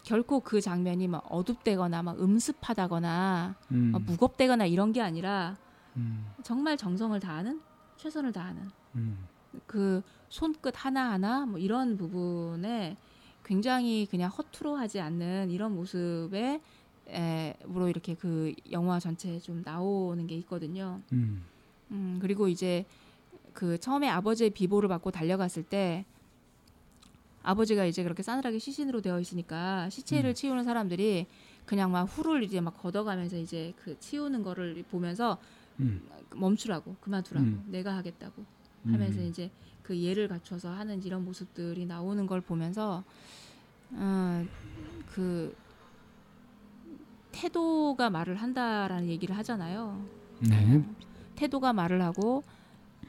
결코 0.04 0.40
그 0.40 0.62
장면이 0.62 1.06
막 1.08 1.26
어둡대거나 1.28 2.02
막 2.02 2.18
음습하다거나 2.18 3.56
음. 3.72 3.92
막 3.92 4.02
무겁대거나 4.02 4.64
이런 4.64 4.94
게 4.94 5.02
아니라 5.02 5.54
음. 5.96 6.24
정말 6.42 6.78
정성을 6.78 7.20
다하는 7.20 7.60
최선을 7.98 8.32
다하는 8.32 8.70
음. 8.94 9.26
그 9.66 10.02
손끝 10.28 10.74
하나하나 10.76 11.46
뭐 11.46 11.58
이런 11.58 11.96
부분에 11.96 12.96
굉장히 13.44 14.06
그냥 14.10 14.30
허투루 14.30 14.76
하지 14.76 15.00
않는 15.00 15.50
이런 15.50 15.74
모습에 15.74 16.60
에로 17.08 17.88
이렇게 17.88 18.14
그 18.14 18.52
영화 18.72 18.98
전체에 18.98 19.38
좀 19.38 19.62
나오는 19.64 20.26
게 20.26 20.34
있거든요. 20.38 21.00
음. 21.12 21.44
음, 21.92 22.18
그리고 22.20 22.48
이제 22.48 22.84
그 23.52 23.78
처음에 23.78 24.08
아버지의 24.08 24.50
비보를 24.50 24.88
받고 24.88 25.12
달려갔을 25.12 25.62
때 25.62 26.04
아버지가 27.44 27.84
이제 27.84 28.02
그렇게 28.02 28.24
싸늘하게 28.24 28.58
시신으로 28.58 29.00
되어 29.00 29.20
있으니까 29.20 29.88
시체를 29.88 30.30
음. 30.30 30.34
치우는 30.34 30.64
사람들이 30.64 31.26
그냥 31.64 31.92
막 31.92 32.04
후를 32.04 32.42
이제 32.42 32.60
막 32.60 32.76
걷어가면서 32.76 33.36
이제 33.36 33.72
그 33.76 33.98
치우는 34.00 34.42
거를 34.42 34.84
보면서 34.90 35.38
음. 35.78 36.02
멈추라고 36.34 36.96
그만두라고 37.00 37.46
음. 37.46 37.64
내가 37.68 37.96
하겠다고 37.96 38.44
하면서 38.92 39.20
음. 39.20 39.26
이제 39.26 39.50
그 39.82 39.98
예를 39.98 40.28
갖춰서 40.28 40.70
하는 40.70 41.02
이런 41.02 41.24
모습들이 41.24 41.86
나오는 41.86 42.26
걸 42.26 42.40
보면서 42.40 43.04
어 43.92 44.44
그 45.16 45.56
태도가 47.32 48.10
말을 48.10 48.36
한다라는 48.36 49.08
얘기를 49.08 49.34
하잖아요. 49.38 50.04
네. 50.40 50.84
태도가 51.36 51.72
말을 51.72 52.02
하고 52.02 52.42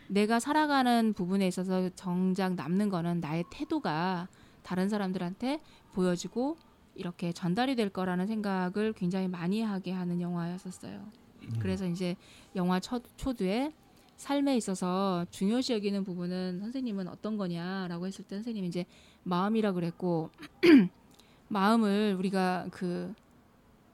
내가 0.07 0.39
살아가는 0.39 1.11
부분에 1.13 1.45
있어서 1.47 1.89
정작 1.95 2.55
남는 2.55 2.87
거는 2.87 3.19
나의 3.19 3.43
태도가 3.51 4.29
다른 4.63 4.87
사람들한테 4.87 5.59
보여지고 5.91 6.55
이렇게 6.95 7.33
전달이 7.33 7.75
될 7.75 7.89
거라는 7.89 8.25
생각을 8.27 8.93
굉장히 8.93 9.27
많이 9.27 9.61
하게 9.61 9.91
하는 9.91 10.21
영화였었어요. 10.21 11.05
음. 11.43 11.59
그래서 11.59 11.85
이제 11.85 12.15
영화 12.55 12.79
초, 12.79 13.01
초두에 13.17 13.73
삶에 14.17 14.57
있어서 14.57 15.25
중요시 15.31 15.73
여기는 15.73 16.03
부분은 16.03 16.59
선생님은 16.59 17.07
어떤 17.07 17.37
거냐라고 17.37 18.07
했을 18.07 18.25
때 18.25 18.35
선생님이 18.35 18.67
이제 18.67 18.85
마음이라 19.23 19.71
그랬고 19.71 20.29
마음을 21.49 22.15
우리가 22.19 22.67
그 22.71 23.13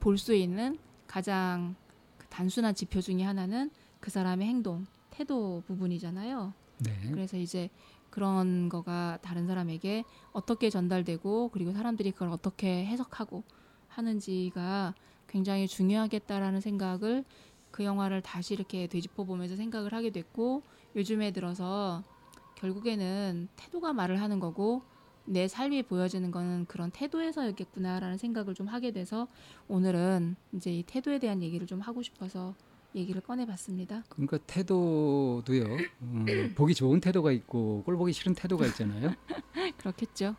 볼 0.04 0.18
수 0.18 0.34
있는 0.34 0.78
가장 1.06 1.74
그 2.18 2.26
단순한 2.26 2.74
지표 2.74 3.00
중에 3.00 3.22
하나는 3.22 3.70
그 4.00 4.10
사람의 4.10 4.46
행동, 4.46 4.86
태도 5.08 5.62
부분이잖아요. 5.66 6.52
네. 6.80 6.92
그래서 7.10 7.38
이제 7.38 7.70
그런 8.10 8.68
거가 8.68 9.18
다른 9.22 9.46
사람에게 9.46 10.04
어떻게 10.32 10.68
전달되고 10.68 11.48
그리고 11.54 11.72
사람들이 11.72 12.12
그걸 12.12 12.28
어떻게 12.28 12.84
해석하고 12.84 13.44
하는지가 13.88 14.94
굉장히 15.26 15.66
중요하겠다라는 15.66 16.60
생각을 16.60 17.24
그 17.74 17.82
영화를 17.82 18.22
다시 18.22 18.54
이렇게 18.54 18.86
되짚어 18.86 19.24
보면서 19.24 19.56
생각을 19.56 19.92
하게 19.94 20.10
됐고 20.10 20.62
요즘에 20.94 21.32
들어서 21.32 22.04
결국에는 22.54 23.48
태도가 23.56 23.92
말을 23.92 24.20
하는 24.20 24.38
거고 24.38 24.82
내 25.24 25.48
삶이 25.48 25.82
보여지는 25.82 26.30
거는 26.30 26.66
그런 26.66 26.92
태도에서였겠구나라는 26.92 28.16
생각을 28.16 28.54
좀 28.54 28.68
하게 28.68 28.92
돼서 28.92 29.26
오늘은 29.66 30.36
이제 30.52 30.72
이 30.72 30.84
태도에 30.84 31.18
대한 31.18 31.42
얘기를 31.42 31.66
좀 31.66 31.80
하고 31.80 32.00
싶어서 32.00 32.54
얘기를 32.94 33.20
꺼내 33.20 33.44
봤습니다. 33.44 34.04
그러니까 34.08 34.38
태도도요. 34.46 35.64
음, 36.02 36.26
보기 36.54 36.76
좋은 36.76 37.00
태도가 37.00 37.32
있고 37.32 37.82
꼴 37.84 37.96
보기 37.96 38.12
싫은 38.12 38.36
태도가 38.36 38.66
있잖아요. 38.66 39.12
그렇겠죠. 39.78 40.36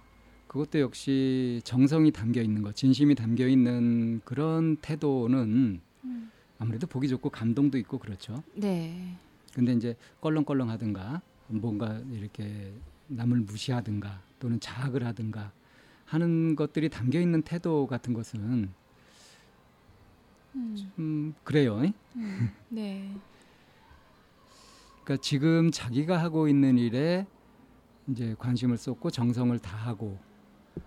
그것도 0.48 0.80
역시 0.80 1.60
정성이 1.66 2.12
담겨 2.12 2.42
있는 2.42 2.62
것, 2.62 2.78
진심이 2.78 3.14
담겨 3.14 3.46
있는 3.46 4.22
그런 4.24 4.78
태도는 4.78 5.82
음. 6.06 6.32
아무래도 6.60 6.88
보기 6.88 7.08
좋고 7.08 7.30
감동도 7.30 7.78
있고 7.78 8.00
그렇죠. 8.00 8.44
네. 8.56 9.18
근데 9.54 9.74
이제 9.74 9.96
껄렁껄렁 10.22 10.70
하든가 10.70 11.22
뭔가 11.48 12.00
이렇게 12.12 12.74
남을 13.08 13.42
무시하든가 13.42 14.22
또는 14.40 14.60
자학을 14.60 15.06
하든가 15.06 15.52
하는 16.06 16.56
것들이 16.56 16.90
담겨 16.90 17.20
있는 17.20 17.42
태도 17.42 17.88
같은 17.88 18.14
것은 18.14 18.70
음. 20.56 20.92
음 21.00 21.34
그래요. 21.44 21.82
음. 22.16 22.52
네. 22.70 23.16
그러니까 25.04 25.22
지금 25.22 25.72
자기가 25.72 26.18
하고 26.18 26.48
있는 26.48 26.78
일에 26.78 27.28
이제 28.08 28.36
관심을 28.38 28.78
쏟고 28.78 29.12
정성을 29.12 29.58
다하고 29.60 30.18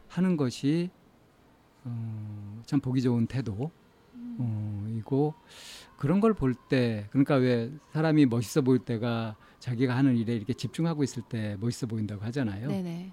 하는 0.09 0.37
것이 0.37 0.91
어, 1.85 2.63
참 2.67 2.81
보기 2.81 3.01
좋은 3.03 3.27
태도. 3.27 3.71
어, 4.38 4.87
이고 4.96 5.35
그런 5.96 6.20
걸 6.20 6.33
볼 6.35 6.55
때 6.55 7.07
그러니까 7.11 7.35
왜 7.37 7.70
사람이 7.92 8.27
멋있어 8.27 8.61
보일 8.62 8.79
때가 8.81 9.37
자기가 9.59 9.96
하는 9.96 10.16
일에 10.16 10.35
이렇게 10.37 10.53
집중하고 10.55 11.03
있을 11.03 11.22
때 11.29 11.57
멋있어 11.61 11.87
보인다고 11.87 12.24
하잖아요. 12.24 12.68
네네. 12.68 13.12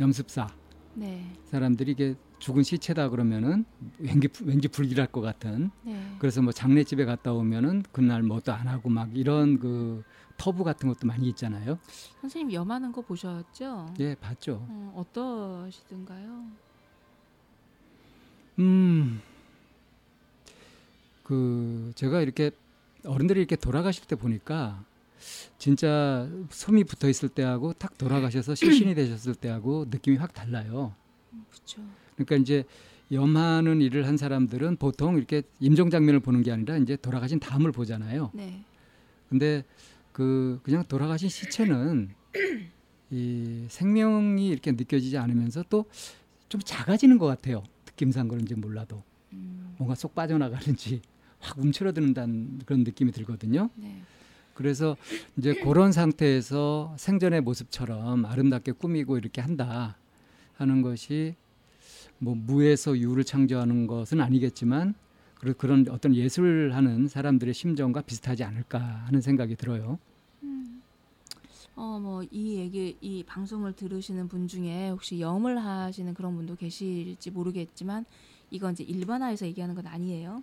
염습사 0.00 0.48
네. 0.94 1.32
사람들이 1.44 1.92
이게 1.92 2.14
죽은 2.38 2.62
시체다 2.62 3.08
그러면은 3.10 3.64
왠지 3.98 4.28
왠지 4.42 4.68
불길할 4.68 5.06
것 5.08 5.20
같은 5.20 5.70
네. 5.82 6.16
그래서 6.18 6.42
뭐 6.42 6.52
장례집에 6.52 7.04
갔다 7.04 7.32
오면은 7.32 7.82
그날 7.92 8.22
뭐도 8.22 8.52
안 8.52 8.66
하고 8.66 8.88
막 8.88 9.16
이런 9.16 9.58
그 9.58 10.02
터부 10.38 10.64
같은 10.64 10.88
것도 10.88 11.06
많이 11.06 11.28
있잖아요. 11.28 11.78
선생님 12.20 12.52
염하는 12.52 12.90
거 12.90 13.00
보셨죠? 13.02 13.94
예, 14.00 14.14
봤죠. 14.16 14.66
어, 14.68 14.92
어떠시던가요? 14.96 16.46
음, 18.58 19.20
그 21.22 21.92
제가 21.94 22.20
이렇게 22.20 22.50
어른들이 23.04 23.40
이렇게 23.40 23.56
돌아가실 23.56 24.06
때 24.06 24.16
보니까 24.16 24.84
진짜 25.58 26.28
숨이 26.50 26.84
붙어 26.84 27.08
있을 27.08 27.28
때하고 27.28 27.72
탁 27.74 27.96
돌아가셔서 27.96 28.54
실신이 28.54 28.94
되셨을 28.94 29.34
때하고 29.34 29.86
느낌이 29.90 30.16
확 30.16 30.34
달라요. 30.34 30.94
그렇죠. 31.50 31.82
그러니까 32.16 32.36
이제 32.36 32.64
염하는 33.10 33.80
일을 33.80 34.06
한 34.06 34.16
사람들은 34.16 34.76
보통 34.76 35.16
이렇게 35.16 35.42
임종 35.60 35.90
장면을 35.90 36.20
보는 36.20 36.42
게 36.42 36.50
아니라 36.50 36.76
이제 36.76 36.96
돌아가신 36.96 37.40
다음을 37.40 37.72
보잖아요. 37.72 38.30
네. 38.32 38.64
근데 39.28 39.64
그 40.12 40.60
그냥 40.62 40.84
돌아가신 40.84 41.28
시체는 41.28 42.10
이 43.10 43.66
생명이 43.68 44.48
이렇게 44.48 44.72
느껴지지 44.72 45.18
않으면서 45.18 45.64
또 45.68 45.84
좀 46.52 46.60
작아지는 46.62 47.16
것 47.16 47.24
같아요. 47.24 47.62
느낌상 47.92 48.28
그런지 48.28 48.54
몰라도 48.54 49.02
음, 49.32 49.74
뭔가 49.78 49.94
쏙 49.94 50.14
빠져나가는지 50.14 51.02
확 51.40 51.58
움츠러드는다는 51.58 52.60
그런 52.66 52.84
느낌이 52.84 53.12
들거든요. 53.12 53.70
네. 53.74 54.00
그래서 54.54 54.96
이제 55.36 55.54
그런 55.54 55.92
상태에서 55.92 56.94
생전의 56.98 57.40
모습처럼 57.40 58.24
아름답게 58.26 58.72
꾸미고 58.72 59.16
이렇게 59.16 59.40
한다 59.40 59.96
하는 60.54 60.82
것이 60.82 61.34
뭐 62.18 62.34
무에서 62.34 62.96
유를 62.96 63.24
창조하는 63.24 63.86
것은 63.86 64.20
아니겠지만 64.20 64.94
그런 65.58 65.86
어떤 65.88 66.14
예술을 66.14 66.76
하는 66.76 67.08
사람들의 67.08 67.52
심정과 67.52 68.02
비슷하지 68.02 68.44
않을까 68.44 68.78
하는 68.78 69.20
생각이 69.20 69.56
들어요. 69.56 69.98
음. 71.76 71.80
어뭐 71.80 72.24
이 72.30 72.56
얘기 72.56 72.96
이 73.00 73.24
방송을 73.24 73.74
들으시는 73.74 74.28
분 74.28 74.48
중에 74.48 74.90
혹시 74.90 75.20
염을 75.20 75.58
하시는 75.58 76.12
그런 76.14 76.36
분도 76.36 76.56
계실지 76.56 77.30
모르겠지만 77.30 78.04
이건 78.50 78.72
이제 78.74 78.84
일반화해서 78.84 79.46
얘기하는 79.46 79.74
건 79.74 79.86
아니에요. 79.86 80.42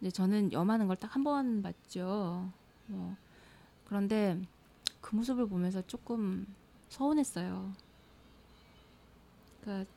근데 0.00 0.10
저는 0.10 0.52
염하는 0.52 0.86
걸 0.88 0.96
딱 0.96 1.16
한 1.16 1.24
번 1.24 1.62
봤죠. 1.62 2.50
뭐 2.86 3.16
그런데 3.86 4.40
그 5.00 5.14
모습을 5.16 5.46
보면서 5.48 5.82
조금 5.86 6.46
서운했어요. 6.88 7.72
그러니까 9.60 9.90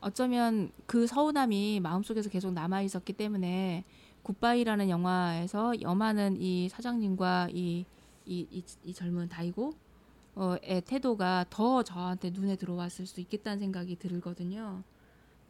어쩌면 0.00 0.72
그 0.86 1.06
서운함이 1.06 1.80
마음속에서 1.80 2.28
계속 2.30 2.52
남아 2.52 2.82
있었기 2.82 3.12
때문에 3.12 3.84
굿바이라는 4.24 4.88
영화에서 4.88 5.80
염하는 5.80 6.40
이 6.40 6.68
사장님과 6.68 7.48
이 7.52 7.84
이, 8.26 8.46
이, 8.50 8.64
이 8.84 8.94
젊은 8.94 9.28
다이고 9.28 9.74
어의 10.34 10.82
태도가 10.86 11.46
더 11.50 11.82
저한테 11.82 12.30
눈에 12.30 12.56
들어왔을 12.56 13.06
수 13.06 13.20
있겠다는 13.20 13.58
생각이 13.58 13.96
들거든요. 13.96 14.82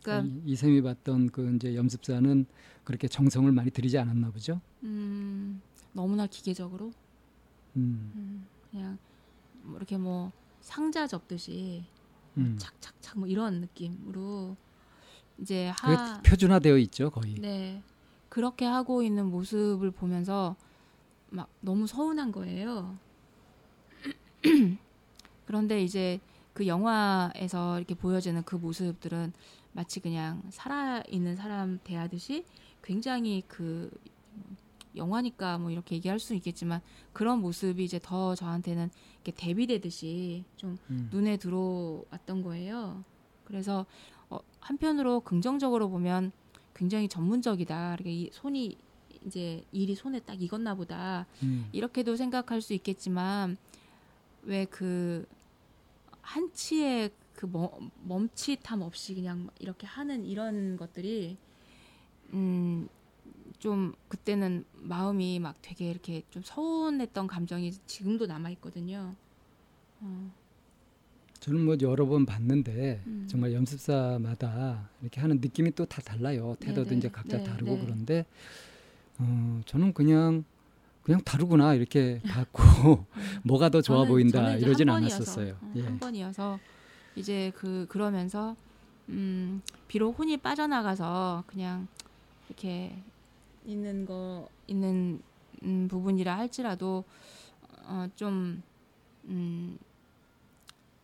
그러니까 0.02 0.40
이, 0.44 0.56
샘이 0.56 0.82
봤던 0.82 1.30
그 1.30 1.54
이제 1.54 1.76
염습사는 1.76 2.46
그렇게 2.82 3.06
정성을 3.06 3.50
많이 3.52 3.70
들이지 3.70 3.98
않았나 3.98 4.30
보죠. 4.30 4.61
음, 4.82 5.62
너무나 5.92 6.26
기계적으로. 6.26 6.92
음. 7.76 8.12
음 8.16 8.46
그냥 8.70 8.98
뭐 9.62 9.76
이렇게 9.76 9.96
뭐 9.96 10.32
상자 10.61 11.06
접듯이 11.06 11.85
음. 12.37 12.56
착착착 12.58 13.18
뭐 13.18 13.28
이런 13.28 13.61
느낌으로 13.61 14.56
이제 15.38 15.68
하 15.68 16.20
표준화되어 16.22 16.78
있죠 16.78 17.11
거의. 17.11 17.35
네 17.37 17.82
그렇게 18.28 18.64
하고 18.64 19.02
있는 19.02 19.26
모습을 19.26 19.90
보면서 19.90 20.56
막 21.33 21.49
너무 21.61 21.87
서운한 21.87 22.31
거예요. 22.31 22.97
그런데 25.47 25.83
이제 25.83 26.21
그 26.53 26.66
영화에서 26.66 27.79
이렇게 27.79 27.95
보여지는 27.95 28.42
그 28.45 28.57
모습들은 28.57 29.33
마치 29.73 30.01
그냥 30.01 30.42
살아 30.51 31.03
있는 31.09 31.35
사람 31.35 31.81
대하듯이 31.83 32.45
굉장히 32.83 33.42
그 33.49 33.90
영화니까 34.95 35.57
뭐 35.57 35.71
이렇게 35.71 35.97
얘기할 35.97 36.18
수 36.18 36.35
있겠지만 36.35 36.83
그런 37.14 37.40
모습이 37.40 37.83
이제 37.83 37.99
더 38.03 38.35
저한테는 38.35 38.90
이렇게 39.25 39.33
대비되듯이 39.33 40.45
좀 40.57 40.77
음. 40.90 41.09
눈에 41.11 41.38
들어왔던 41.38 42.42
거예요. 42.42 43.03
그래서 43.45 43.87
어, 44.29 44.38
한편으로 44.61 45.21
긍정적으로 45.21 45.88
보면 45.88 46.33
굉장히 46.75 47.09
전문적이다. 47.09 47.95
이렇게 47.95 48.12
이 48.12 48.31
손이 48.33 48.77
이제 49.26 49.64
일이 49.72 49.94
손에 49.94 50.20
딱 50.20 50.40
익었나 50.42 50.74
보다. 50.74 51.26
음. 51.42 51.68
이렇게도 51.72 52.16
생각할 52.16 52.61
수 52.61 52.72
있겠지만 52.74 53.56
왜 54.44 54.66
그 54.70 55.24
한치의 56.22 57.11
그 57.35 57.50
멈칫함 58.04 58.82
없이 58.82 59.14
그냥 59.14 59.48
이렇게 59.58 59.87
하는 59.87 60.24
이런 60.24 60.76
것들이 60.76 61.37
음. 62.32 62.88
좀 63.58 63.92
그때는 64.08 64.64
마음이 64.74 65.38
막 65.38 65.54
되게 65.62 65.88
이렇게 65.90 66.22
좀 66.30 66.42
서운했던 66.44 67.26
감정이 67.28 67.72
지금도 67.87 68.26
남아 68.26 68.50
있거든요. 68.50 69.14
어. 70.00 70.32
저는 71.38 71.64
뭐 71.64 71.76
여러 71.80 72.06
번 72.06 72.24
봤는데 72.26 73.02
음. 73.06 73.26
정말 73.28 73.52
연습사마다 73.52 74.90
이렇게 75.00 75.20
하는 75.20 75.40
느낌이 75.40 75.72
또 75.72 75.85
다 75.87 76.00
달라요. 76.02 76.56
태도도 76.61 76.90
네네. 76.90 76.98
이제 76.98 77.08
각자 77.08 77.38
네, 77.38 77.44
다르고 77.44 77.72
네. 77.76 77.80
그런데 77.80 78.26
어, 79.22 79.61
저는 79.66 79.92
그냥 79.94 80.44
그냥 81.02 81.20
다르구나 81.22 81.74
이렇게 81.74 82.20
봤고 82.28 83.06
음. 83.16 83.22
뭐가 83.44 83.68
더 83.68 83.80
좋아 83.80 84.04
보인다 84.04 84.54
이러진 84.54 84.88
않았었어요. 84.88 85.56
어, 85.61 85.72
예. 85.76 85.82
한 85.82 85.98
번이어서 85.98 86.58
이제 87.16 87.52
그 87.56 87.87
그러면서 87.88 88.56
음, 89.08 89.62
비록 89.88 90.18
혼이 90.18 90.37
빠져나가서 90.37 91.44
그냥 91.46 91.88
이렇게 92.48 92.96
있는 93.66 94.06
거 94.06 94.48
있는 94.66 95.20
음, 95.64 95.88
부분이라 95.88 96.37
할지라도 96.37 97.04
어, 97.85 98.06
좀 98.16 98.62
음, 99.24 99.78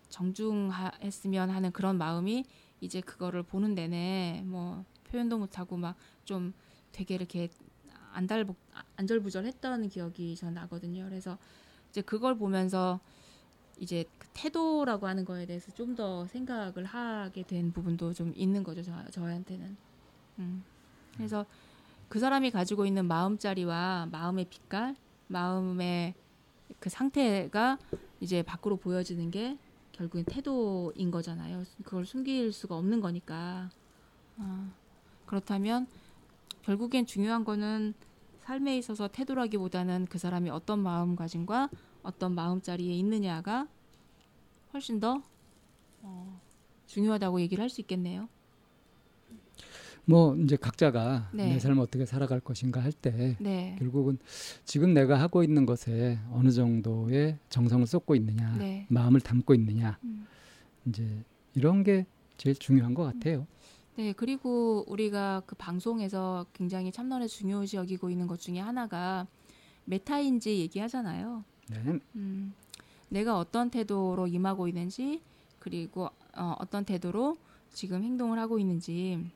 정중했으면 0.09 1.51
하는 1.51 1.71
그런 1.73 1.99
마음이 1.99 2.45
이제 2.81 3.01
그거를 3.01 3.43
보는 3.43 3.75
내내 3.75 4.43
뭐 4.45 4.85
표현도 5.11 5.39
못하고 5.39 5.77
막 5.77 5.97
좀 6.29 6.53
되게 6.93 7.15
이렇게 7.15 7.49
안달복 8.13 8.57
안절부절했던 8.97 9.89
기억이 9.89 10.37
전 10.37 10.55
나거든요. 10.55 11.05
그래서 11.05 11.39
이제 11.91 12.01
그걸 12.03 12.37
보면서 12.37 13.01
이제 13.79 14.05
그 14.19 14.29
태도라고 14.35 15.07
하는 15.07 15.25
거에 15.25 15.47
대해서 15.47 15.73
좀 15.73 15.95
더 15.95 16.27
생각을 16.27 16.85
하게 16.85 17.43
된 17.43 17.73
부분도 17.73 18.13
좀 18.13 18.33
있는 18.37 18.63
거죠. 18.63 18.83
저, 18.83 18.93
저한테는. 19.11 19.77
음. 20.39 20.63
그래서 21.17 21.45
그 22.09 22.19
사람이 22.21 22.51
가지고 22.53 22.87
있는 22.87 23.07
마음자리와 23.07 24.09
마음의 24.13 24.45
빛깔, 24.47 24.95
마음의 25.27 26.15
그 26.79 26.89
상태가 26.89 27.79
이제 28.21 28.43
밖으로 28.43 28.77
보여지는 28.77 29.31
게 29.31 29.59
결국엔 29.93 30.25
태도인 30.27 31.11
거잖아요. 31.11 31.65
그걸 31.85 32.07
숨길 32.07 32.53
수가 32.53 32.77
없는 32.77 33.01
거니까. 33.01 33.71
어, 34.37 34.71
그렇다면 35.27 35.89
결국엔 36.69 37.07
중요한 37.07 37.45
거는 37.45 37.95
삶에 38.41 38.77
있어서 38.77 39.09
태도라기보다는 39.09 40.07
그 40.11 40.19
사람이 40.19 40.51
어떤 40.51 40.81
마음가짐과 40.81 41.71
어떤 42.03 42.35
마음자리에 42.35 42.93
있느냐가 42.93 43.67
훨씬 44.75 45.01
더 45.01 45.23
어, 46.03 46.41
중요하다고 46.87 47.41
얘기를 47.41 47.63
할 47.63 47.71
수 47.71 47.81
있겠네요. 47.81 48.29
뭐 50.05 50.37
이제 50.37 50.57
각자가 50.57 51.31
네. 51.33 51.55
내 51.55 51.59
삶을 51.59 51.81
어떻게 51.81 52.05
살아갈 52.05 52.39
것인가 52.41 52.83
할때 52.83 53.37
네. 53.41 53.77
결국은 53.79 54.19
지금 54.67 54.93
내가 54.93 55.19
하고 55.19 55.43
있는 55.43 55.65
것에 55.65 56.19
어느 56.31 56.51
정도의 56.51 57.39
정성을 57.49 57.87
쏟고 57.87 58.15
있느냐, 58.15 58.57
네. 58.59 58.87
마음을 58.91 59.21
담고 59.21 59.55
있느냐, 59.55 59.99
음. 60.05 60.27
이제 60.85 61.25
이런 61.55 61.83
게 61.83 62.05
제일 62.37 62.57
중요한 62.57 62.93
것 62.93 63.05
같아요. 63.05 63.47
네, 63.99 64.13
그리고 64.13 64.85
우리가 64.87 65.43
그 65.45 65.57
방송에서 65.57 66.47
굉장히 66.53 66.93
참론에 66.93 67.27
중요시 67.27 67.77
여기고 67.77 68.11
있는 68.11 68.29
것 68.29 68.39
중에 68.39 68.61
하나가 68.61 69.27
메타인지 69.87 70.57
얘기하잖아요. 70.61 71.43
네. 71.69 71.99
음, 72.15 72.55
내가 73.09 73.37
어떤 73.41 73.71
태도로 73.71 74.29
임하고 74.29 74.69
있는지 74.69 75.21
그리고 75.59 76.11
어, 76.37 76.55
어떤 76.61 76.85
태도로 76.85 77.37
지금 77.73 78.05
행동을 78.05 78.39
하고 78.39 78.61
있는지 78.61 79.29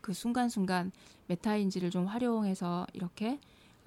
그 0.00 0.12
순간순간 0.12 0.90
메타인지를 1.28 1.90
좀 1.90 2.06
활용해서 2.06 2.84
이렇게 2.94 3.38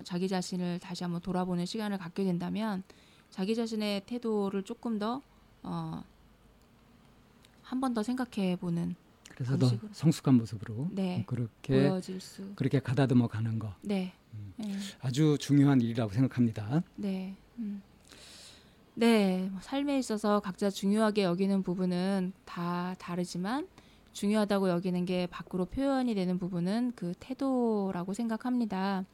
자기 0.06 0.30
자신을 0.30 0.80
다시 0.80 1.04
한번 1.04 1.22
돌아보는 1.22 1.66
시간을 1.66 1.98
갖게 1.98 2.24
된다면 2.24 2.82
자기 3.30 3.56
자신의 3.56 4.06
태도를 4.06 4.64
조금 4.64 5.00
더 5.00 5.22
어, 5.64 6.02
한 7.62 7.82
번 7.82 7.94
더 7.94 8.04
생각해 8.04 8.56
보는 8.56 8.96
그래서 9.42 9.58
더 9.58 9.72
성숙한 9.92 10.36
모습으로 10.36 10.90
네, 10.92 11.24
그렇게 11.26 11.90
수. 12.20 12.54
그렇게 12.56 12.80
가다듬어 12.80 13.28
가는 13.28 13.58
거 13.58 13.74
네. 13.82 14.14
음, 14.34 14.54
네. 14.58 14.76
아주 15.00 15.38
중요한 15.40 15.82
일이라고 15.82 16.12
생각합니다. 16.12 16.84
네. 16.96 17.36
음. 17.58 17.82
네, 18.94 19.50
뭐 19.52 19.60
삶에 19.62 19.98
있어서 19.98 20.42
각자 20.42 20.70
중요하게 20.70 21.24
여기는 21.24 21.64
부분은 21.64 22.34
다 22.46 22.96
다르지만 23.00 23.68
중요하다고 24.14 24.70
여기는 24.70 25.06
게 25.06 25.26
밖으로 25.28 25.66
표현이 25.66 26.14
되는 26.14 26.38
부분은 26.38 26.94
그 26.96 27.14
태도라고 27.20 28.14
생각합니다. 28.14 29.06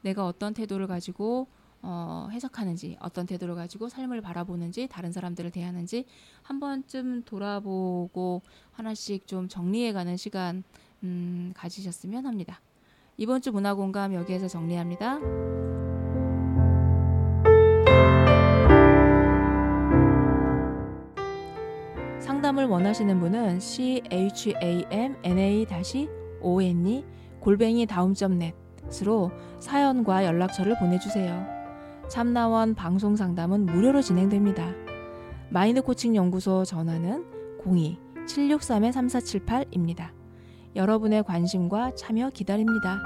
내가 0.00 0.26
어떤 0.26 0.54
태도를 0.54 0.86
가지고 0.86 1.48
어, 1.88 2.28
해석하는지, 2.32 2.96
어떤 3.00 3.26
태도를 3.26 3.54
가지고 3.54 3.88
삶을 3.88 4.20
바라보는지, 4.20 4.88
다른 4.88 5.12
사람들을 5.12 5.52
대하는지 5.52 6.04
한 6.42 6.58
번쯤 6.58 7.22
돌아보고 7.22 8.42
하나씩 8.72 9.28
좀 9.28 9.48
정리해가는 9.48 10.16
시간 10.16 10.64
음, 11.04 11.52
가지셨으면 11.54 12.26
합니다. 12.26 12.60
이번 13.16 13.40
주 13.40 13.52
문화공감 13.52 14.14
여기에서 14.14 14.48
정리합니다. 14.48 15.20
상담을 22.18 22.66
원하시는 22.66 23.20
분은 23.20 23.60
c 23.60 24.02
h 24.10 24.54
a 24.60 24.84
m 24.90 25.14
n 25.22 25.38
a 25.38 25.64
o 26.40 26.60
n 26.60 26.86
e 26.86 27.04
골뱅이 27.38 27.86
다음점 27.86 28.40
넷으로 28.40 29.30
사연과 29.60 30.24
연락처를 30.24 30.76
보내주세요. 30.80 31.55
참나원 32.08 32.74
방송 32.74 33.16
상담은 33.16 33.66
무료로 33.66 34.00
진행됩니다. 34.00 34.72
마인드 35.50 35.82
코칭 35.82 36.14
연구소 36.14 36.64
전화는 36.64 37.24
02-763-3478입니다. 38.26 40.10
여러분의 40.76 41.24
관심과 41.24 41.94
참여 41.96 42.30
기다립니다. 42.30 43.02